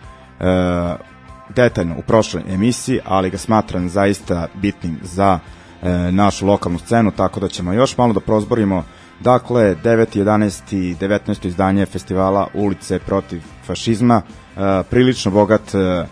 detaljno 1.56 1.96
u 1.98 2.02
prošloj 2.02 2.44
emisiji, 2.48 3.00
ali 3.06 3.30
ga 3.30 3.38
smatram 3.38 3.90
zaista 3.90 4.48
bitnim 4.54 5.00
za 5.02 5.40
e, 5.82 6.12
našu 6.12 6.46
lokalnu 6.46 6.80
scenu, 6.80 7.12
tako 7.12 7.40
da 7.40 7.48
ćemo 7.48 7.74
još 7.74 7.98
malo 7.98 8.14
da 8.14 8.20
prozborimo 8.20 8.84
Dakle, 9.24 9.76
9. 9.84 10.18
11. 10.18 10.76
i 10.76 10.96
19. 10.96 11.48
izdanje 11.48 11.86
festivala 11.86 12.48
Ulice 12.54 13.00
protiv 13.00 13.42
fašizma, 13.66 14.22
e, 14.22 14.84
prilično 14.90 15.32
bogat 15.32 15.76
e, 15.76 15.78
e, 15.78 16.06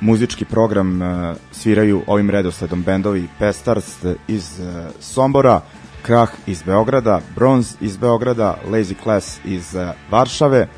muzički 0.00 0.44
program 0.44 1.02
e, 1.02 1.34
sviraju 1.52 2.02
ovim 2.06 2.30
redosledom 2.30 2.82
bendovi 2.82 3.28
Pestars 3.38 4.04
iz 4.28 4.60
e, 4.60 4.88
Sombora, 5.00 5.60
Krah 6.02 6.30
iz 6.46 6.62
Beograda, 6.62 7.20
Bronze 7.34 7.76
iz 7.80 7.96
Beograda, 7.96 8.56
Lazy 8.66 8.94
Class 9.02 9.40
iz 9.44 9.74
e, 9.74 9.92
Varšave, 10.10 10.58
e, 10.58 10.68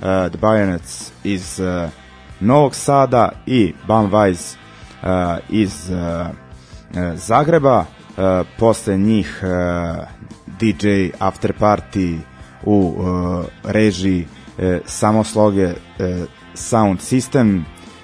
The 0.00 0.38
Bayonets 0.40 1.10
iz 1.24 1.60
e, 1.60 1.88
Novog 2.40 2.74
Sada 2.74 3.32
i 3.46 3.74
Bamweiss 3.88 4.56
uh, 5.02 5.08
iz 5.48 5.90
uh, 5.90 6.26
Zagreba. 7.14 7.78
Uh, 7.78 8.46
posle 8.58 8.96
njih 8.98 9.42
DJ 10.46 11.08
After 11.18 11.52
Party 11.60 12.18
u 12.64 12.94
režiji 13.64 14.26
samosloge 14.84 15.74
Sound 16.54 16.98
System. 16.98 17.62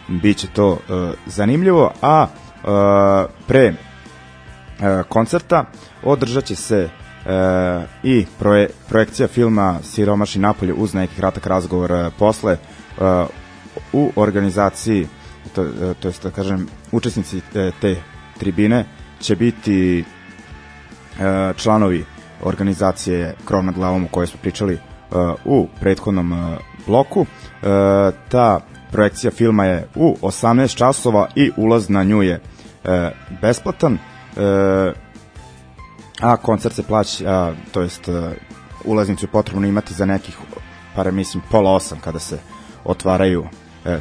Biće 0.08 0.46
to 0.54 0.78
zanimljivo, 1.26 1.92
a 2.02 2.26
pre 3.46 3.74
koncerta 5.08 5.64
održat 6.02 6.44
će 6.44 6.54
se 6.54 6.88
uh, 7.26 7.82
i 8.02 8.26
proje, 8.38 8.68
projekcija 8.88 9.28
filma 9.28 9.78
Siromaši 9.82 10.38
napolje 10.38 10.74
uz 10.74 10.94
neki 10.94 11.14
kratak 11.14 11.46
razgovor 11.46 11.92
uh, 11.92 12.12
posle 12.18 12.52
uh, 12.98 13.26
u 13.92 14.10
organizaciji 14.16 15.08
to, 15.54 15.66
to 16.00 16.08
jest 16.08 16.22
da 16.22 16.30
kažem 16.30 16.66
učesnici 16.92 17.40
te, 17.52 17.72
te 17.80 17.96
tribine 18.38 18.84
će 19.20 19.36
biti 19.36 20.00
e, 20.00 20.04
članovi 21.56 22.04
organizacije 22.42 23.34
Krov 23.44 23.64
nad 23.64 23.74
glavom 23.74 24.04
o 24.04 24.08
kojoj 24.08 24.26
smo 24.26 24.40
pričali 24.42 24.74
e, 24.74 24.78
u 25.44 25.68
prethodnom 25.80 26.32
e, 26.32 26.56
bloku. 26.86 27.26
Ta 28.28 28.60
projekcija 28.92 29.30
filma 29.30 29.64
je 29.64 29.88
u 29.94 30.16
18 30.22 30.76
časova 30.76 31.28
i 31.34 31.50
ulaz 31.56 31.88
na 31.88 32.04
nju 32.04 32.22
je 32.22 32.40
besplatan. 33.42 33.98
A 36.20 36.36
koncert 36.36 36.74
se 36.74 36.82
plaća, 36.82 37.54
to 37.72 37.82
jest 37.82 38.08
ulaznicu 38.84 39.24
je 39.24 39.30
potrebno 39.30 39.66
imati 39.66 39.94
za 39.94 40.06
nekih, 40.06 40.38
pare 40.94 41.12
mislim, 41.12 41.42
pola 41.50 41.70
osam 41.70 41.98
kada 42.00 42.18
se 42.18 42.38
otvaraju 42.84 43.46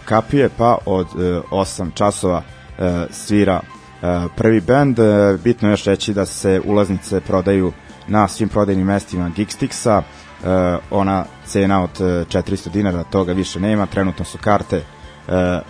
kapije, 0.05 0.49
pa 0.57 0.77
od 0.85 1.07
e, 1.07 1.41
8 1.51 1.93
časova 1.93 2.41
e, 2.77 3.05
svira 3.09 3.61
e, 3.61 4.27
prvi 4.35 4.61
bend. 4.61 4.99
E, 4.99 5.37
bitno 5.43 5.67
je 5.67 5.71
još 5.71 5.83
reći 5.83 6.13
da 6.13 6.25
se 6.25 6.61
ulaznice 6.65 7.21
prodaju 7.21 7.71
na 8.07 8.27
svim 8.27 8.49
prodajnim 8.49 8.87
mestima 8.87 9.31
Geekstixa, 9.37 10.01
e, 10.01 10.77
ona 10.91 11.25
cena 11.45 11.83
od 11.83 12.01
e, 12.01 12.03
400 12.03 12.69
dinara, 12.69 13.03
toga 13.03 13.33
više 13.33 13.59
nema, 13.59 13.85
trenutno 13.85 14.25
su 14.25 14.37
karte 14.37 14.77
e, 14.77 15.33
e, 15.33 15.61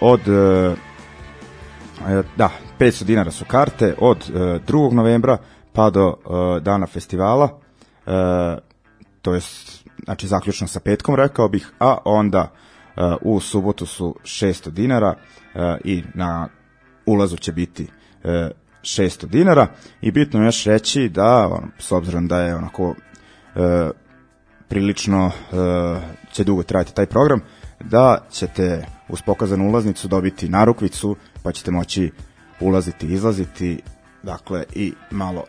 od 0.00 0.28
e, 0.28 0.74
e, 2.08 2.22
da, 2.36 2.50
500 2.78 3.04
dinara 3.04 3.30
su 3.30 3.44
karte 3.44 3.94
od 3.98 4.18
e, 4.18 4.32
2. 4.32 4.92
novembra 4.92 5.38
pa 5.72 5.90
do 5.90 6.14
e, 6.16 6.60
dana 6.60 6.86
festivala 6.86 7.48
e, 8.06 8.56
to 9.22 9.34
je 9.34 9.40
znači 10.04 10.26
zaključno 10.26 10.66
sa 10.66 10.80
petkom 10.80 11.14
rekao 11.14 11.48
bih, 11.48 11.72
a 11.80 11.98
onda 12.04 12.52
e, 12.52 12.65
u 13.20 13.40
subotu 13.40 13.86
su 13.86 14.16
600 14.22 14.70
dinara 14.70 15.14
e, 15.54 15.76
i 15.84 16.02
na 16.14 16.48
ulazu 17.06 17.36
će 17.36 17.52
biti 17.52 17.86
e, 18.24 18.50
600 18.82 19.26
dinara. 19.26 19.66
I 20.00 20.10
bitno 20.10 20.40
je 20.40 20.46
još 20.46 20.64
reći 20.64 21.08
da 21.08 21.60
s 21.78 21.92
obzirom 21.92 22.28
da 22.28 22.40
je 22.40 22.54
onako 22.54 22.94
e, 23.56 23.90
prilično 24.68 25.26
e, 25.26 25.32
će 26.32 26.44
dugo 26.44 26.62
trajati 26.62 26.94
taj 26.94 27.06
program 27.06 27.40
da 27.84 28.18
ćete 28.30 28.86
uz 29.08 29.22
pokazanu 29.22 29.68
ulaznicu 29.68 30.08
dobiti 30.08 30.48
narukvicu 30.48 31.16
pa 31.42 31.52
ćete 31.52 31.70
moći 31.70 32.12
ulaziti 32.60 33.06
izlaziti 33.06 33.82
dakle 34.22 34.64
i 34.74 34.92
malo 35.10 35.44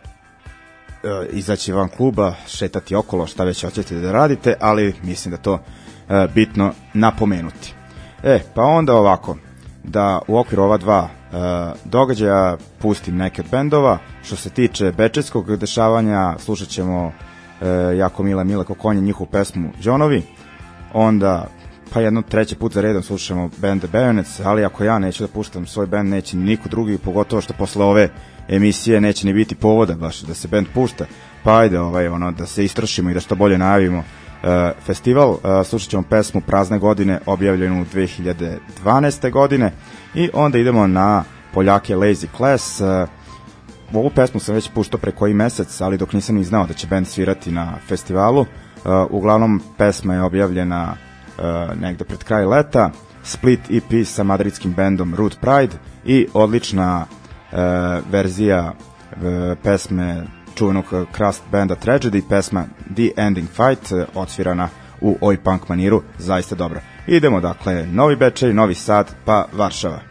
e, 1.02 1.26
izaći 1.32 1.72
van 1.72 1.88
kluba, 1.88 2.34
šetati 2.46 2.94
okolo, 2.94 3.26
šta 3.26 3.44
već 3.44 3.64
hoćete 3.64 3.94
da 3.94 4.12
radite, 4.12 4.54
ali 4.60 4.94
mislim 5.02 5.32
da 5.32 5.36
to 5.36 5.54
e, 5.54 5.87
bitno 6.34 6.72
napomenuti. 6.94 7.74
E, 8.22 8.40
pa 8.54 8.62
onda 8.62 8.94
ovako, 8.94 9.36
da 9.84 10.20
u 10.28 10.38
okviru 10.38 10.62
ova 10.62 10.76
dva 10.76 11.08
e, 11.08 11.36
događaja 11.84 12.56
pustim 12.78 13.16
neke 13.16 13.42
od 13.42 13.50
bendova. 13.50 13.98
Što 14.22 14.36
se 14.36 14.50
tiče 14.50 14.92
bečeskog 14.92 15.56
dešavanja, 15.56 16.34
slušat 16.38 16.68
ćemo 16.68 17.12
e, 17.60 17.66
jako 17.96 18.22
Mila 18.22 18.44
Mila 18.44 18.64
Kokonje, 18.64 19.00
njihovu 19.00 19.30
pesmu 19.30 19.70
Džonovi. 19.80 20.22
Onda, 20.92 21.46
pa 21.92 22.00
jedno 22.00 22.22
treći 22.22 22.54
put 22.54 22.72
za 22.72 22.80
redom 22.80 23.02
slušamo 23.02 23.50
band 23.58 23.82
The 23.82 23.98
Bayonets, 23.98 24.42
ali 24.44 24.64
ako 24.64 24.84
ja 24.84 24.98
neću 24.98 25.22
da 25.22 25.32
puštam 25.32 25.66
svoj 25.66 25.86
band, 25.86 26.08
neće 26.08 26.36
ni 26.36 26.44
niko 26.44 26.68
drugi, 26.68 26.98
pogotovo 26.98 27.42
što 27.42 27.52
posle 27.52 27.84
ove 27.84 28.08
emisije 28.48 29.00
neće 29.00 29.26
ni 29.26 29.32
biti 29.32 29.54
povoda 29.54 29.94
baš 29.94 30.20
da 30.20 30.34
se 30.34 30.48
band 30.48 30.66
pušta. 30.74 31.06
Pa 31.42 31.58
ajde, 31.58 31.80
ovaj, 31.80 32.08
ono, 32.08 32.32
da 32.32 32.46
se 32.46 32.64
istrašimo 32.64 33.10
i 33.10 33.14
da 33.14 33.20
što 33.20 33.34
bolje 33.34 33.58
najavimo 33.58 33.98
e, 33.98 34.17
festival. 34.86 35.36
E, 35.60 35.64
slušat 35.64 35.90
ćemo 35.90 36.02
pesmu 36.02 36.40
Prazne 36.40 36.78
godine, 36.78 37.20
objavljenu 37.26 37.84
2012. 37.94 39.30
godine 39.30 39.72
i 40.14 40.30
onda 40.32 40.58
idemo 40.58 40.86
na 40.86 41.24
Poljake 41.54 41.96
Lazy 41.96 42.26
Class. 42.36 42.80
E, 42.80 43.06
ovu 43.92 44.10
pesmu 44.10 44.40
sam 44.40 44.54
već 44.54 44.70
puštao 44.70 45.00
pre 45.00 45.12
koji 45.12 45.34
mesec, 45.34 45.80
ali 45.80 45.98
dok 45.98 46.12
nisam 46.12 46.36
ni 46.36 46.44
znao 46.44 46.66
da 46.66 46.74
će 46.74 46.86
band 46.86 47.06
svirati 47.06 47.50
na 47.50 47.72
festivalu. 47.88 48.46
Uglavnom, 49.10 49.62
pesma 49.78 50.14
je 50.14 50.22
objavljena 50.22 50.94
negde 51.80 52.04
pred 52.04 52.24
kraj 52.24 52.44
leta. 52.44 52.90
Split 53.22 53.60
EP 53.70 54.06
sa 54.06 54.22
madridskim 54.22 54.72
bandom 54.72 55.14
Root 55.14 55.36
Pride 55.40 55.76
i 56.04 56.26
odlična 56.34 57.06
verzija 58.10 58.72
pesme 59.62 60.24
čuvenog 60.58 60.84
Crust 61.16 61.42
banda 61.52 61.74
Tragedy, 61.74 62.22
pesma 62.28 62.64
The 62.96 63.10
Ending 63.16 63.48
Fight, 63.48 63.92
uh, 63.92 64.04
odsvirana 64.14 64.68
u 65.00 65.16
oj 65.20 65.36
punk 65.36 65.68
maniru, 65.68 66.02
zaista 66.18 66.54
dobro. 66.54 66.80
Idemo 67.06 67.40
dakle, 67.40 67.86
Novi 67.86 68.16
Bečej, 68.16 68.54
Novi 68.54 68.74
Sad, 68.74 69.14
pa 69.24 69.44
Varšava. 69.52 70.07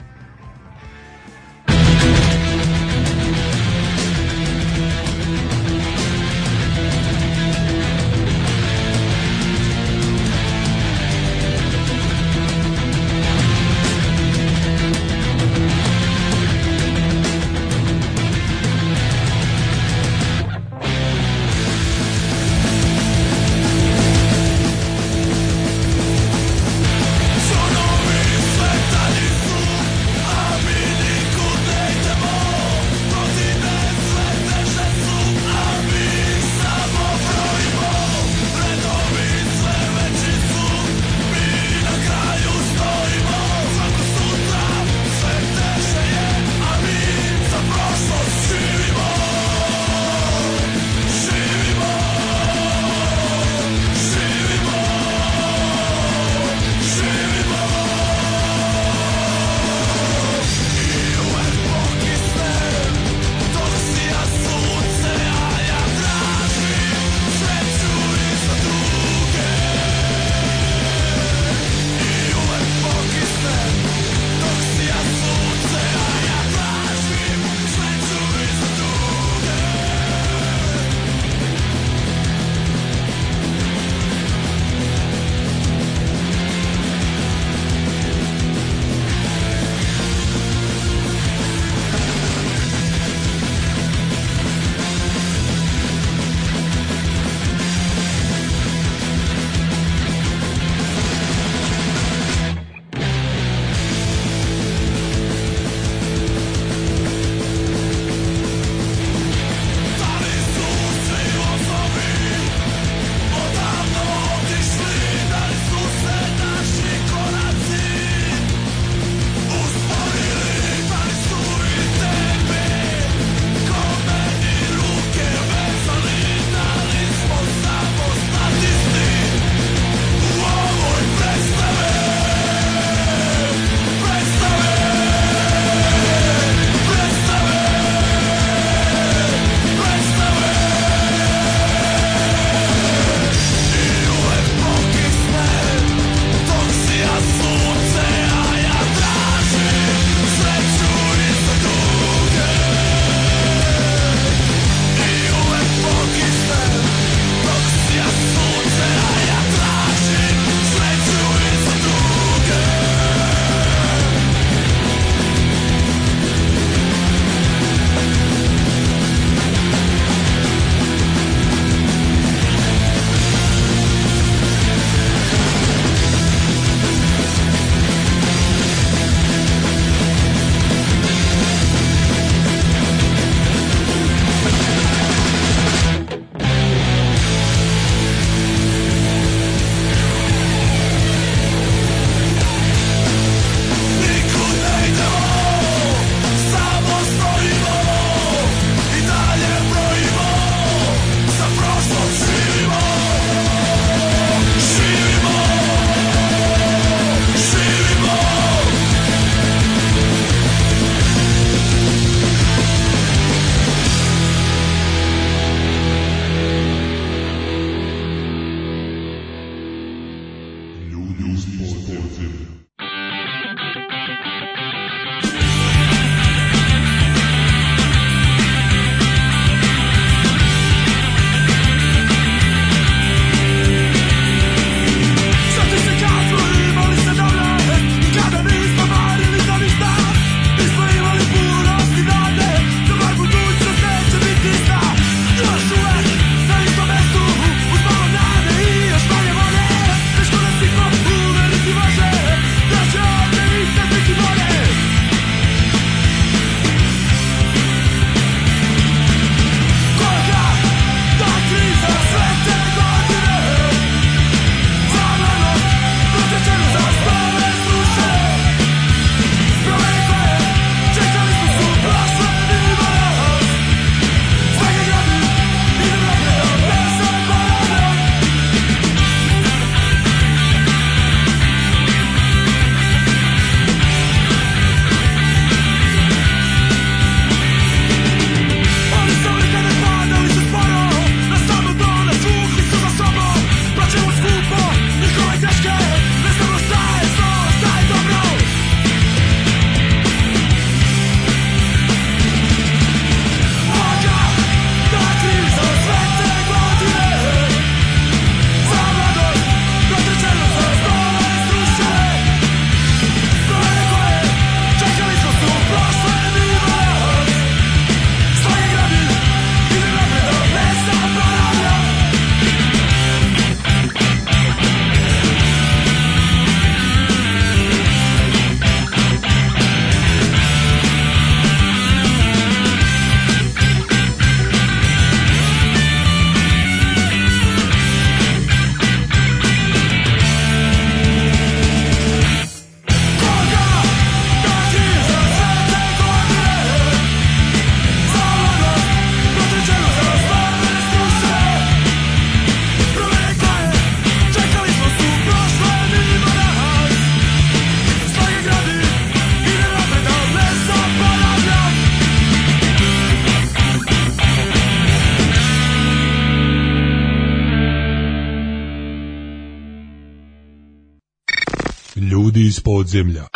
Iz 372.57 372.63
podzemlja. 372.63 373.27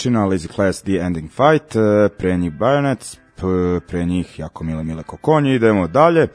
Punkčina, 0.00 0.26
Lazy 0.26 0.48
Class, 0.48 0.82
The 0.82 0.98
Ending 0.98 1.28
Fight, 1.28 1.76
e, 1.76 2.08
pre 2.18 2.36
njih 2.36 2.52
Bayonets, 2.52 3.16
pre 3.86 4.04
njih 4.04 4.38
jako 4.38 4.64
mile 4.64 4.84
mile 4.84 5.02
kokonje, 5.02 5.54
idemo 5.54 5.86
dalje, 5.86 6.22
e, 6.22 6.28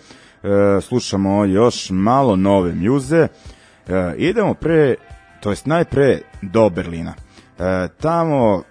slušamo 0.81 1.45
još 1.45 1.89
malo 1.89 2.35
nove 2.35 2.75
mjuze, 2.75 3.27
e, 3.87 4.13
idemo 4.17 4.53
pre, 4.53 4.95
to 5.39 5.49
jest 5.49 5.65
najpre 5.65 6.19
do 6.41 6.69
Berlina. 6.69 7.13
Tamo, 7.99 8.63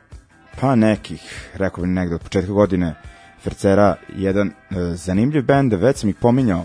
pa 0.60 0.74
nekih, 0.74 1.50
rekao 1.54 1.84
bih 1.84 1.92
negde 1.92 2.14
od 2.14 2.22
početka 2.22 2.52
godine, 2.52 2.94
Fercera 3.42 3.96
jedan 4.16 4.50
zanimljiv 4.94 5.44
bend, 5.44 5.72
već 5.72 5.96
sam 5.96 6.08
ih 6.08 6.16
pominjao, 6.16 6.64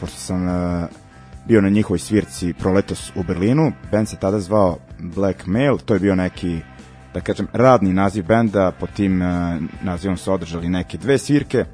pošto 0.00 0.18
sam 0.18 0.46
bio 1.46 1.60
na 1.60 1.68
njihovoj 1.68 1.98
svirci 1.98 2.54
proletos 2.58 3.12
u 3.16 3.22
Berlinu. 3.22 3.72
Band 3.92 4.08
se 4.08 4.16
tada 4.16 4.40
zvao 4.40 4.78
Black 4.98 5.46
Mail, 5.46 5.78
to 5.78 5.94
je 5.94 6.00
bio 6.00 6.14
neki 6.14 6.60
da 7.14 7.20
kažem, 7.20 7.48
radni 7.52 7.92
naziv 7.92 8.24
benda, 8.24 8.72
po 8.80 8.86
tim 8.86 9.22
uh, 9.22 9.28
nazivom 9.82 10.16
su 10.16 10.32
održali 10.32 10.68
neke 10.68 10.98
dve 10.98 11.18
svirke, 11.18 11.64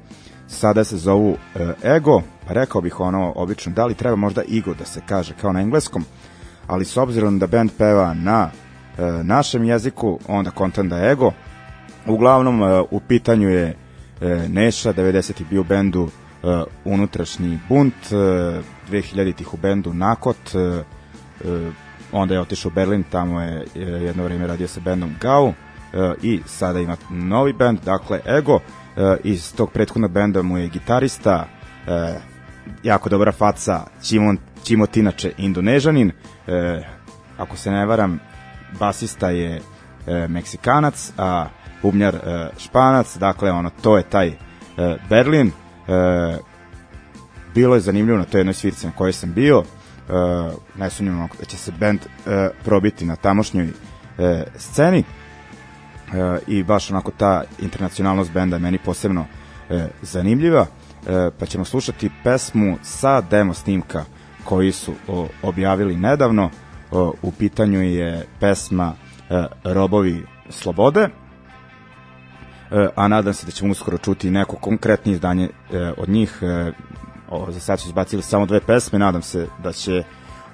sada 0.47 0.83
se 0.83 0.97
zovu 0.97 1.29
uh, 1.29 1.37
Ego, 1.83 2.21
pa 2.47 2.53
rekao 2.53 2.81
bih 2.81 2.99
ono, 2.99 3.33
obično, 3.35 3.71
da 3.73 3.85
li 3.85 3.93
treba 3.93 4.15
možda 4.15 4.43
Igo 4.43 4.73
da 4.73 4.85
se 4.85 5.01
kaže 5.05 5.33
kao 5.41 5.51
na 5.51 5.61
engleskom, 5.61 6.05
ali 6.67 6.85
s 6.85 6.97
obzirom 6.97 7.39
da 7.39 7.47
band 7.47 7.71
peva 7.77 8.13
na 8.13 8.49
uh, 8.49 9.25
našem 9.25 9.63
jeziku, 9.63 10.19
onda 10.27 10.51
kontent 10.51 10.89
da 10.89 11.09
Ego, 11.09 11.31
uglavnom 12.05 12.61
uh, 12.61 12.85
u 12.91 12.99
pitanju 12.99 13.49
je 13.49 13.75
uh, 14.21 14.49
Neša, 14.49 14.93
90. 14.93 15.43
bio 15.49 15.63
bendu 15.63 16.01
uh, 16.01 16.09
unutrašnji 16.85 17.59
bunt, 17.69 18.11
uh, 18.11 18.17
2000-ih 18.91 19.53
u 19.53 19.57
bendu 19.57 19.93
Nakot, 19.93 20.55
uh, 20.55 20.85
uh, 21.51 21.73
onda 22.17 22.33
je 22.33 22.41
otišao 22.41 22.69
u 22.69 22.75
Berlin, 22.75 23.03
tamo 23.03 23.41
je 23.41 23.65
jedno 23.75 24.23
vreme 24.23 24.47
radio 24.47 24.67
sa 24.67 24.79
bendom 24.79 25.15
Gau 25.21 25.47
e, 25.47 25.53
i 26.21 26.41
sada 26.45 26.79
ima 26.79 26.97
novi 27.09 27.53
bend, 27.53 27.79
dakle 27.85 28.19
Ego, 28.25 28.59
e, 28.97 29.17
iz 29.23 29.55
tog 29.55 29.71
prethodnog 29.71 30.11
benda 30.11 30.41
mu 30.41 30.57
je 30.57 30.67
gitarista, 30.67 31.47
jako 32.83 33.09
dobra 33.09 33.31
faca, 33.31 33.83
Čimon, 34.03 34.37
Čimot 34.63 34.97
inače 34.97 35.31
indonežanin, 35.37 36.11
ako 37.37 37.57
se 37.57 37.71
ne 37.71 37.85
varam, 37.85 38.19
basista 38.79 39.29
je 39.29 39.61
Meksikanac, 40.27 41.11
a 41.17 41.47
bubnjar 41.81 42.15
Španac, 42.57 43.17
dakle 43.17 43.51
ono, 43.51 43.69
to 43.81 43.97
je 43.97 44.03
taj 44.03 44.31
Berlin, 45.09 45.51
bilo 47.55 47.75
je 47.75 47.81
zanimljivo 47.81 48.17
na 48.17 48.25
toj 48.25 48.39
jednoj 48.39 48.53
svirci 48.53 48.85
na 48.85 48.91
kojoj 48.91 49.13
sam 49.13 49.33
bio, 49.33 49.63
ne 50.75 50.89
sumnjamo 50.89 51.27
da 51.39 51.45
će 51.45 51.57
se 51.57 51.71
band 51.71 51.99
uh, 51.99 52.33
probiti 52.63 53.05
na 53.05 53.15
tamošnjoj 53.15 53.65
uh, 53.65 53.73
sceni. 54.55 55.03
I 56.47 56.63
baš 56.63 56.91
onako 56.91 57.11
ta 57.11 57.43
internacionalnost 57.59 58.31
benda 58.31 58.57
meni 58.57 58.77
posebno 58.77 59.25
zanimljiva. 60.01 60.65
Pa 61.39 61.45
ćemo 61.45 61.65
slušati 61.65 62.09
pesmu 62.23 62.77
sa 62.83 63.21
demo 63.21 63.53
snimka 63.53 64.05
koji 64.43 64.71
su 64.71 64.93
objavili 65.43 65.97
nedavno. 65.97 66.49
U 67.21 67.31
pitanju 67.31 67.81
je 67.81 68.25
pesma 68.39 68.93
Robovi 69.63 70.25
slobode. 70.49 71.09
A 72.95 73.07
nadam 73.07 73.33
se 73.33 73.45
da 73.45 73.51
ćemo 73.51 73.71
uskoro 73.71 73.97
čuti 73.97 74.31
neko 74.31 74.55
konkretnije 74.55 75.15
izdanje 75.15 75.49
od 75.97 76.09
njih 76.09 76.39
o, 77.29 77.51
za 77.51 77.59
sad 77.59 77.79
su 77.79 77.87
izbacili 77.87 78.21
samo 78.21 78.45
dve 78.45 78.59
pesme, 78.59 78.99
nadam 78.99 79.21
se 79.21 79.47
da 79.63 79.73
će 79.73 80.03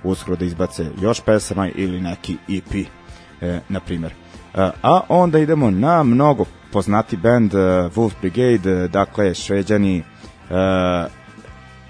uskoro 0.03 0.37
da 0.37 0.45
izbace 0.45 0.85
još 1.01 1.21
pesama 1.21 1.69
ili 1.69 2.01
neki 2.01 2.37
EP, 2.49 2.87
e, 3.41 3.59
na 3.69 3.79
primjer. 3.79 4.11
E, 4.53 4.71
a 4.81 5.01
onda 5.09 5.39
idemo 5.39 5.71
na 5.71 6.03
mnogo 6.03 6.45
poznati 6.73 7.17
band 7.17 7.53
uh, 7.53 7.61
Wolf 7.95 8.11
Brigade, 8.21 8.83
uh, 8.83 8.91
dakle 8.91 9.33
šveđani 9.33 9.99
uh, 9.99 11.11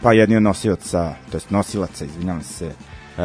pa 0.01 0.13
jedni 0.13 0.35
od 0.37 0.43
nosioca, 0.43 1.15
to 1.31 1.37
jest 1.37 1.49
nosilaca, 1.49 2.05
izvinjavam 2.05 2.43
se, 2.43 2.65
uh, 2.67 3.23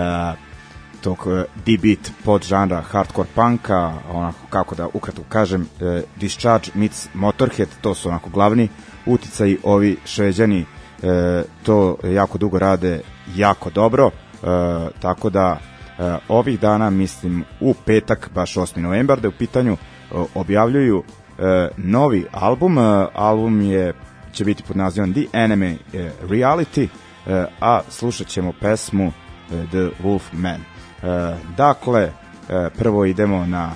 tog 1.01 1.27
D-beat 1.67 2.11
pod 2.25 2.43
žanra 2.43 2.81
hardcore 2.81 3.29
punka, 3.35 3.93
onako 4.13 4.39
kako 4.51 4.75
da 4.75 4.87
ukratko 4.87 5.23
kažem, 5.29 5.61
uh, 5.63 6.01
Discharge 6.17 6.71
meets 6.75 7.09
Motorhead, 7.15 7.69
to 7.81 7.95
su 7.95 8.09
onako 8.09 8.31
glavni 8.31 8.69
uticaji, 9.07 9.59
ovi 9.63 9.97
šveđani 10.05 10.65
uh, 11.03 11.45
to 11.63 11.97
jako 12.05 12.39
dugo 12.39 12.59
rade 12.59 13.01
jako 13.37 13.71
dobro, 13.71 14.07
uh, 14.07 14.11
tako 15.01 15.31
da 15.31 15.59
uh, 15.99 16.05
ovih 16.29 16.61
dana, 16.61 16.91
mislim 16.91 17.45
u 17.61 17.75
petak, 17.87 18.31
baš 18.35 18.55
8. 18.55 18.79
novembar, 18.79 19.21
da 19.21 19.29
u 19.29 19.33
pitanju 19.39 19.73
uh, 19.73 20.27
objavljuju 20.35 20.99
uh, 20.99 21.05
novi 21.77 22.27
album, 22.33 22.79
uh, 22.79 23.09
album 23.15 23.61
je 23.61 23.93
će 24.33 24.45
biti 24.45 24.63
pod 24.63 24.77
nazivom 24.77 25.13
The 25.13 25.23
Enemy 25.33 25.73
uh, 25.75 26.31
Reality, 26.31 26.85
uh, 26.85 27.33
a 27.61 27.81
slušat 27.89 28.27
ćemo 28.27 28.53
pesmu 28.61 29.07
uh, 29.07 29.13
The 29.71 29.89
Wolf 30.03 30.23
Man. 30.33 30.61
Uh, 31.03 31.09
dakle, 31.57 32.05
uh, 32.05 32.73
prvo 32.79 33.05
idemo 33.05 33.47
na 33.47 33.73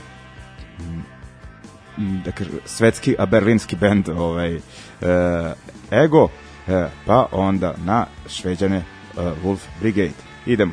mm, 1.98 2.22
da 2.24 2.32
kažem, 2.32 2.54
svetski, 2.64 3.16
a 3.18 3.26
berlinski 3.26 3.76
band 3.76 4.08
ovaj, 4.08 4.56
uh, 4.56 4.60
Ego, 5.90 6.28
pa 7.06 7.26
onda 7.32 7.74
na 7.84 8.06
šveđane 8.28 8.76
uh, 9.16 9.22
Wolf 9.44 9.60
Brigade. 9.80 10.12
Idemo. 10.46 10.72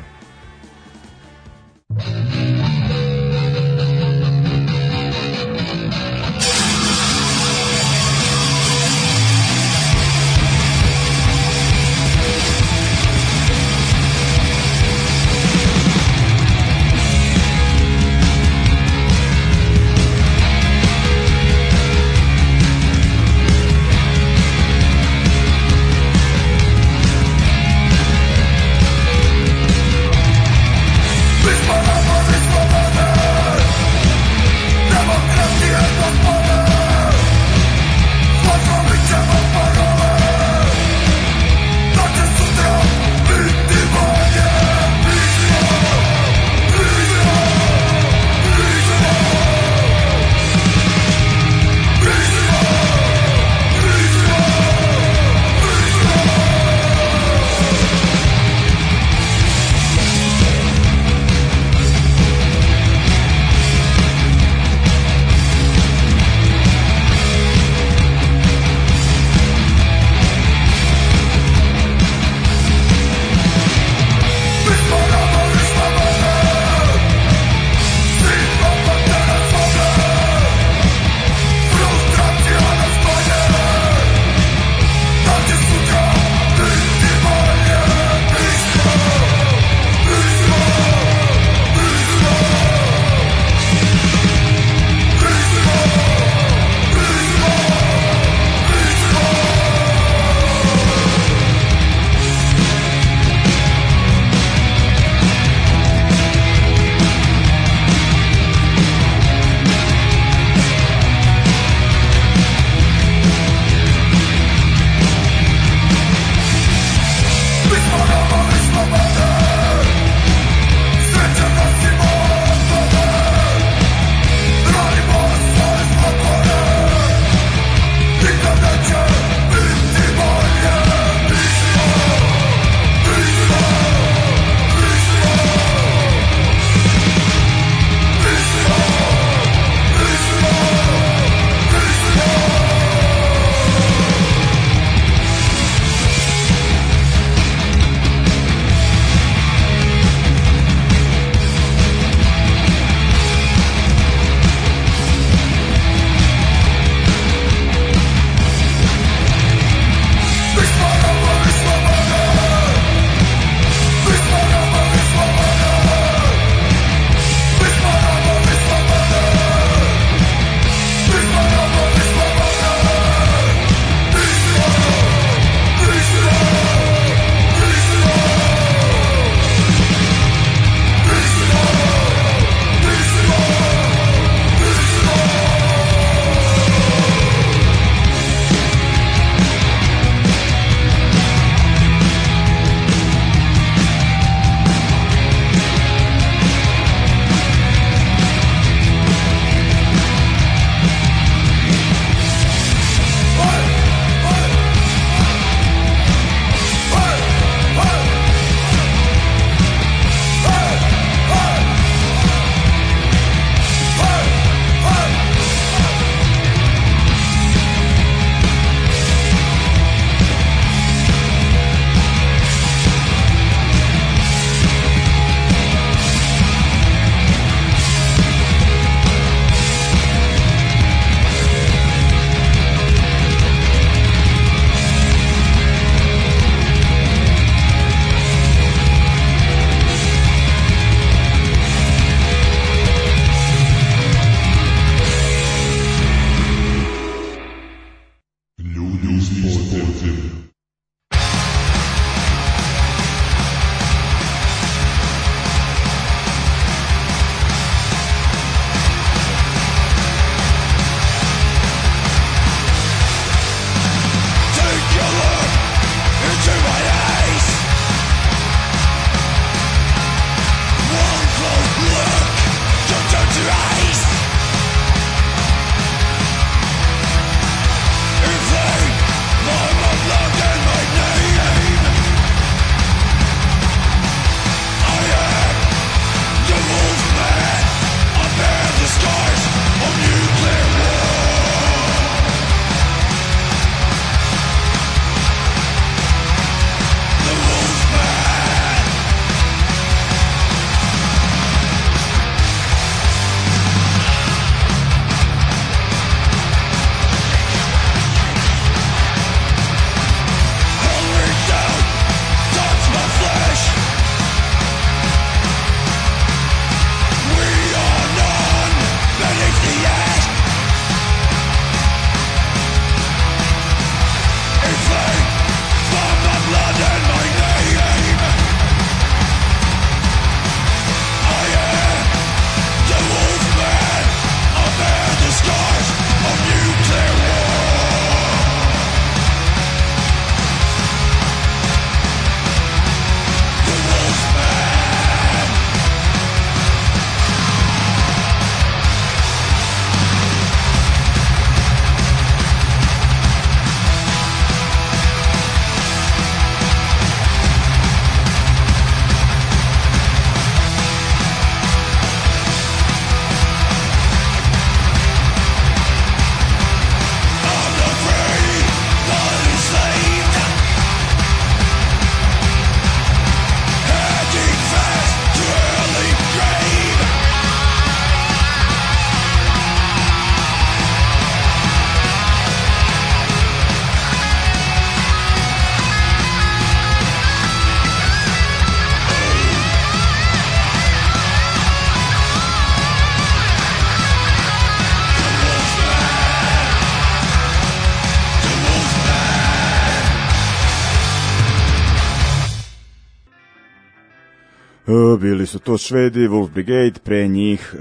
To 405.64 405.78
Švedi, 405.78 406.28
Wolf 406.28 406.50
Brigade, 406.50 407.00
pre 407.04 407.28
njih 407.28 407.74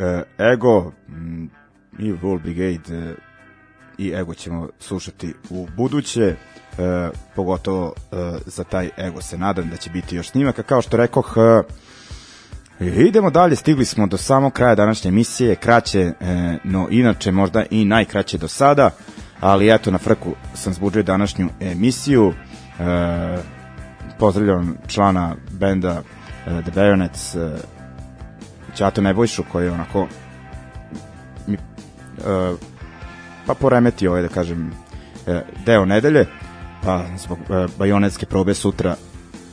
Ego 0.53 0.91
i 1.99 2.13
Wolf 2.13 2.41
Brigade 2.41 3.15
i 3.99 4.13
Ego 4.15 4.33
ćemo 4.33 4.69
slušati 4.79 5.33
u 5.49 5.67
buduće 5.77 6.21
e, 6.21 6.35
pogotovo 7.35 7.93
e, 8.11 8.15
za 8.45 8.63
taj 8.63 8.89
ego 8.97 9.21
se 9.21 9.37
nadam 9.37 9.69
da 9.69 9.77
će 9.77 9.89
biti 9.89 10.15
još 10.15 10.29
snimaka. 10.29 10.63
Kao 10.63 10.81
što 10.81 10.97
rekoh 10.97 11.35
e, 12.79 12.85
idemo 12.85 13.29
dalje 13.29 13.55
stigli 13.55 13.85
smo 13.85 14.07
do 14.07 14.17
samog 14.17 14.53
kraja 14.53 14.75
današnje 14.75 15.09
emisije 15.09 15.55
kraće 15.55 15.99
e, 15.99 16.13
no 16.63 16.87
inače 16.91 17.31
možda 17.31 17.63
i 17.71 17.85
najkraće 17.85 18.37
do 18.37 18.47
sada 18.47 18.91
ali 19.39 19.73
eto 19.75 19.91
na 19.91 19.97
frku 19.97 20.33
sam 20.53 20.73
zbuđio 20.73 21.03
današnju 21.03 21.49
emisiju. 21.59 22.33
E, 22.79 23.37
pozdravljam 24.19 24.77
člana 24.87 25.35
benda 25.51 25.89
e, 25.89 26.18
The 26.45 26.71
Bayonets 26.75 27.35
e, 27.35 27.57
Ćato 28.75 29.01
Nebojšu 29.01 29.43
koji 29.51 29.65
je 29.65 29.71
onako 29.71 30.07
mi, 31.47 31.53
e, 31.55 31.59
pa 33.45 33.53
poremetio 33.53 34.11
ovaj 34.11 34.21
da 34.21 34.27
kažem 34.27 34.71
deo 35.65 35.85
nedelje 35.85 36.25
pa 36.83 37.05
zbog 37.17 37.37
bajonetske 37.77 38.25
probe 38.25 38.53
sutra 38.53 38.95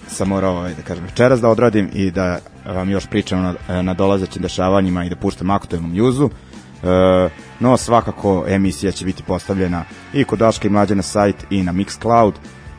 sam 0.09 0.28
morao, 0.28 0.57
ovaj, 0.57 0.74
da 0.74 0.82
kažem, 0.82 1.05
večeras 1.05 1.41
da 1.41 1.49
odradim 1.49 1.91
i 1.93 2.11
da 2.11 2.39
vam 2.66 2.91
još 2.91 3.07
pričam 3.07 3.43
na, 3.43 3.82
na 3.82 3.95
dolazećim 3.95 4.43
dešavanjima 4.43 5.05
i 5.05 5.09
da 5.09 5.16
puštam 5.16 5.51
aktuelnu 5.51 5.89
mjuzu. 5.89 6.30
E, 6.82 7.28
no, 7.61 7.76
svakako 7.76 8.45
emisija 8.49 8.93
će 8.93 9.05
biti 9.05 9.22
postavljena 9.22 9.84
i 10.12 10.24
kod 10.24 10.39
Daška 10.39 10.68
i 10.68 10.70
Mlađe 10.70 10.95
na 10.95 11.03
sajt 11.03 11.37
i 11.51 11.62
na 11.62 11.72
Mixcloud, 11.72 12.32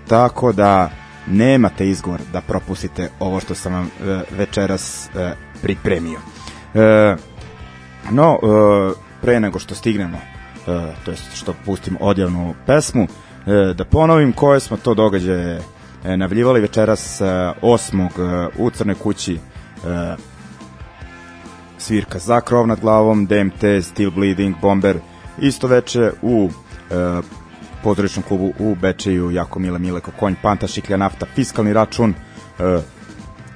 tako 0.08 0.52
da 0.52 0.90
nemate 1.28 1.90
izgovor 1.90 2.20
da 2.34 2.42
propustite 2.42 3.10
ovo 3.20 3.40
što 3.40 3.56
sam 3.56 3.74
vam 3.74 3.86
e, 3.86 4.22
večeras 4.38 5.10
e, 5.16 5.32
pripremio. 5.62 6.20
E, 6.74 7.16
no, 8.12 8.34
e, 8.34 8.94
pre 9.22 9.40
nego 9.40 9.60
što 9.60 9.76
stignemo, 9.76 10.18
to 11.06 11.12
jest 11.12 11.36
što 11.36 11.54
pustim 11.66 11.98
odjavnu 12.00 12.54
pesmu, 12.66 13.08
da 13.76 13.86
ponovim 13.86 14.34
koje 14.34 14.60
smo 14.60 14.78
to 14.78 14.94
događaje 14.94 15.62
navljivali 16.04 16.62
večeras 16.62 17.22
8. 17.22 18.06
E, 18.06 18.50
u 18.58 18.70
Crnoj 18.70 18.96
kući 18.96 19.40
svirka 21.78 22.20
za 22.20 22.42
krov 22.42 22.68
nad 22.68 22.80
glavom, 22.80 23.26
DMT, 23.26 23.64
Steel 23.82 24.12
Bleeding, 24.12 24.56
Bomber, 24.62 24.98
isto 25.40 25.68
veče 25.68 26.12
u 26.22 26.50
e, 27.80 27.84
pozoričnom 27.84 28.24
klubu 28.24 28.54
u 28.60 28.76
Bečeju, 28.76 29.32
Jako 29.32 29.60
Mile 29.60 29.80
Mileko, 29.80 30.12
Konj, 30.20 30.34
Panta, 30.42 30.68
Šiklja, 30.68 30.98
Nafta, 30.98 31.26
Fiskalni 31.36 31.74
račun 31.74 32.14
e, 32.60 32.80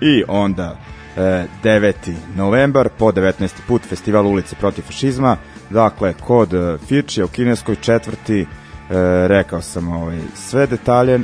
i 0.01 0.23
onda 0.27 0.77
e, 1.17 1.45
9. 1.63 1.93
novembar 2.35 2.89
po 2.97 3.11
19. 3.11 3.49
put 3.67 3.81
festival 3.81 4.27
ulice 4.27 4.55
protiv 4.55 4.81
fašizma, 4.81 5.37
dakle 5.69 6.13
kod 6.13 6.49
Firčija 6.87 7.25
u 7.25 7.27
Kineskoj 7.27 7.75
četvrti 7.75 8.41
e, 8.41 8.47
rekao 9.27 9.61
sam 9.61 9.87
ovaj, 9.87 10.19
sve 10.35 10.67
detalje, 10.67 11.19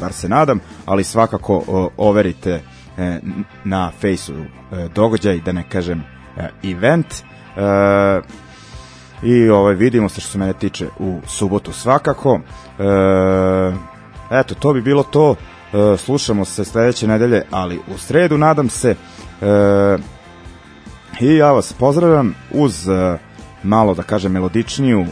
bar 0.00 0.12
se 0.12 0.28
nadam, 0.28 0.60
ali 0.86 1.04
svakako 1.04 1.64
o, 1.66 1.90
overite 1.96 2.60
e, 2.98 3.20
na 3.64 3.90
fejsu 4.00 4.34
e, 4.34 4.88
događaj, 4.94 5.40
da 5.40 5.52
ne 5.52 5.64
kažem 5.68 6.02
e, 6.36 6.48
event. 6.70 7.06
E, 7.14 8.20
I 9.22 9.48
ovaj, 9.48 9.74
vidimo 9.74 10.08
se 10.08 10.20
što 10.20 10.30
se 10.30 10.38
mene 10.38 10.52
tiče 10.52 10.86
u 10.98 11.20
subotu 11.26 11.72
svakako. 11.72 12.40
E, 12.78 12.82
eto, 14.30 14.54
to 14.54 14.72
bi 14.72 14.82
bilo 14.82 15.02
to. 15.02 15.34
E, 15.72 15.96
slušamo 15.96 16.44
se 16.44 16.64
sledeće 16.64 17.06
nedelje, 17.06 17.42
ali 17.50 17.80
u 17.94 17.98
sredu 17.98 18.38
nadam 18.38 18.68
se. 18.68 18.90
E, 18.90 19.98
I 21.20 21.34
ja 21.36 21.52
vas 21.52 21.72
pozdravljam 21.72 22.34
uz 22.50 22.88
e, 22.88 23.18
malo, 23.62 23.94
da 23.94 24.02
kažem, 24.02 24.32
melodičniju 24.32 25.00
e, 25.00 25.06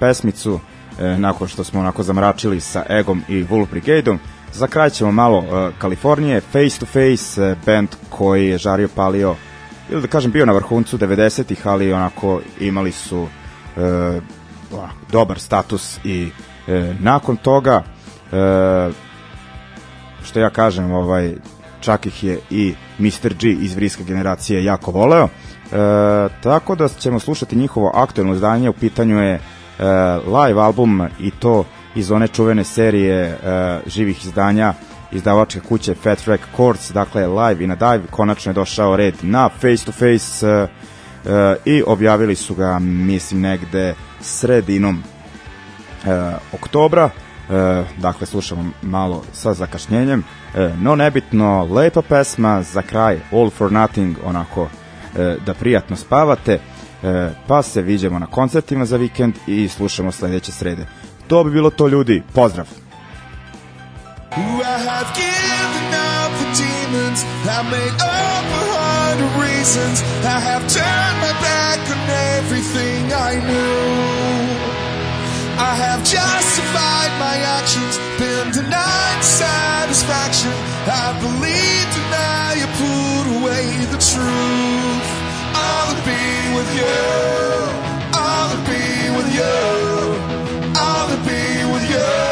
pesmicu 0.00 0.60
e, 1.00 1.18
nakon 1.18 1.48
što 1.48 1.64
smo 1.64 1.80
onako 1.80 2.02
zamračili 2.02 2.60
sa 2.60 2.84
Egom 2.90 3.22
i 3.28 3.44
Wolf 3.44 3.66
Brigadeom. 3.70 4.18
Za 4.52 4.66
kraj 4.66 4.90
ćemo 4.90 5.12
malo 5.12 5.38
e, 5.38 5.70
Kalifornije, 5.78 6.40
Face 6.40 6.78
to 6.80 6.86
Face, 6.86 7.42
e, 7.42 7.56
band 7.66 7.88
koji 8.10 8.48
je 8.48 8.58
žario 8.58 8.88
palio 8.94 9.34
ili 9.90 10.00
da 10.02 10.08
kažem 10.08 10.30
bio 10.30 10.46
na 10.46 10.52
vrhuncu 10.52 10.98
90-ih, 10.98 11.66
ali 11.66 11.92
onako 11.92 12.40
imali 12.60 12.92
su 12.92 13.26
e, 13.76 14.20
dobar 15.12 15.38
status 15.38 15.98
i 16.04 16.28
e, 16.68 16.94
nakon 17.00 17.36
toga 17.36 17.82
e, 17.82 18.90
što 20.24 20.40
ja 20.40 20.50
kažem 20.50 20.92
ovaj 20.92 21.34
čak 21.80 22.06
ih 22.06 22.24
je 22.24 22.38
i 22.50 22.74
Mr. 22.98 23.34
G 23.40 23.50
iz 23.50 23.74
vriske 23.74 24.04
generacije 24.04 24.64
jako 24.64 24.90
voleo. 24.90 25.24
E, 25.24 25.28
tako 26.42 26.74
da 26.74 26.88
ćemo 26.88 27.18
slušati 27.18 27.56
njihovo 27.56 27.92
aktuelno 27.94 28.34
izdanje, 28.34 28.70
u 28.70 28.72
pitanju 28.72 29.22
je 29.22 29.40
E, 29.78 30.18
live 30.26 30.60
album 30.60 31.02
i 31.20 31.30
to 31.30 31.64
iz 31.94 32.10
one 32.10 32.28
čuvene 32.28 32.64
serije 32.64 33.38
uh, 33.42 33.92
živih 33.92 34.24
izdanja 34.24 34.74
izdavačke 35.12 35.60
kuće 35.60 35.94
Fat 35.94 36.18
Wreck 36.18 36.38
Records, 36.50 36.90
dakle 36.90 37.26
live 37.26 37.64
i 37.64 37.66
na 37.66 37.74
dive, 37.74 38.02
konačno 38.10 38.50
je 38.50 38.54
došao 38.54 38.96
red 38.96 39.14
na 39.22 39.48
face 39.48 39.84
to 39.84 39.92
face 39.92 40.68
i 41.64 41.82
objavili 41.86 42.34
su 42.34 42.54
ga 42.54 42.78
mislim 42.78 43.40
negde 43.40 43.94
sredinom 44.20 45.02
uh, 46.04 46.10
oktobra 46.52 47.04
uh, 47.04 47.54
dakle 47.98 48.26
slušamo 48.26 48.70
malo 48.82 49.24
sa 49.32 49.54
zakašnjenjem 49.54 50.20
uh, 50.54 50.78
no 50.78 50.96
nebitno, 50.96 51.64
lepa 51.64 52.02
pesma 52.02 52.62
za 52.62 52.82
kraj 52.82 53.20
All 53.32 53.50
for 53.50 53.72
Nothing 53.72 54.16
onako 54.24 54.62
uh, 54.62 54.68
da 55.46 55.54
prijatno 55.54 55.96
spavate 55.96 56.58
E, 57.02 57.30
pa 57.46 57.62
se 57.62 57.82
viđemo 57.82 58.18
na 58.18 58.26
koncertima 58.26 58.84
za 58.84 58.96
vikend 58.96 59.34
i 59.46 59.68
slušamo 59.68 60.12
sledeće 60.12 60.52
srede. 60.52 60.86
To 61.26 61.44
bi 61.44 61.50
bilo 61.50 61.70
to 61.70 61.88
ljudi. 61.88 62.22
Pozdrav! 62.34 62.81
I 64.34 64.80
have 64.80 65.12
given 65.12 65.88
up 65.92 66.32
the 66.40 66.48
demons 66.56 67.20
I 67.44 67.60
made 67.68 67.96
up 68.00 68.44
a 68.48 68.64
hundred 68.72 69.32
reasons 69.36 70.00
I 70.24 70.40
have 70.40 70.64
turned 70.72 71.18
my 71.20 71.36
back 71.44 71.76
on 71.92 72.00
everything 72.40 73.12
I 73.12 73.36
knew 73.44 73.92
I 75.60 75.76
have 75.76 76.00
justified 76.00 77.12
my 77.20 77.36
actions 77.60 78.00
Been 78.16 78.48
denied 78.56 79.20
satisfaction 79.20 80.52
I 80.88 81.12
believed 81.20 81.92
and 81.92 82.56
you 82.56 82.68
put 82.80 83.26
away 83.36 83.84
the 83.92 84.00
truth 84.00 85.08
I'll 85.52 85.94
be 86.08 86.56
with 86.56 86.70
you. 86.72 86.96
I'll 88.16 88.56
be 88.64 88.80
with 89.16 89.28
you. 89.34 89.52
I'll 90.74 91.16
be 91.20 91.72
with 91.72 91.90
you. 91.90 92.31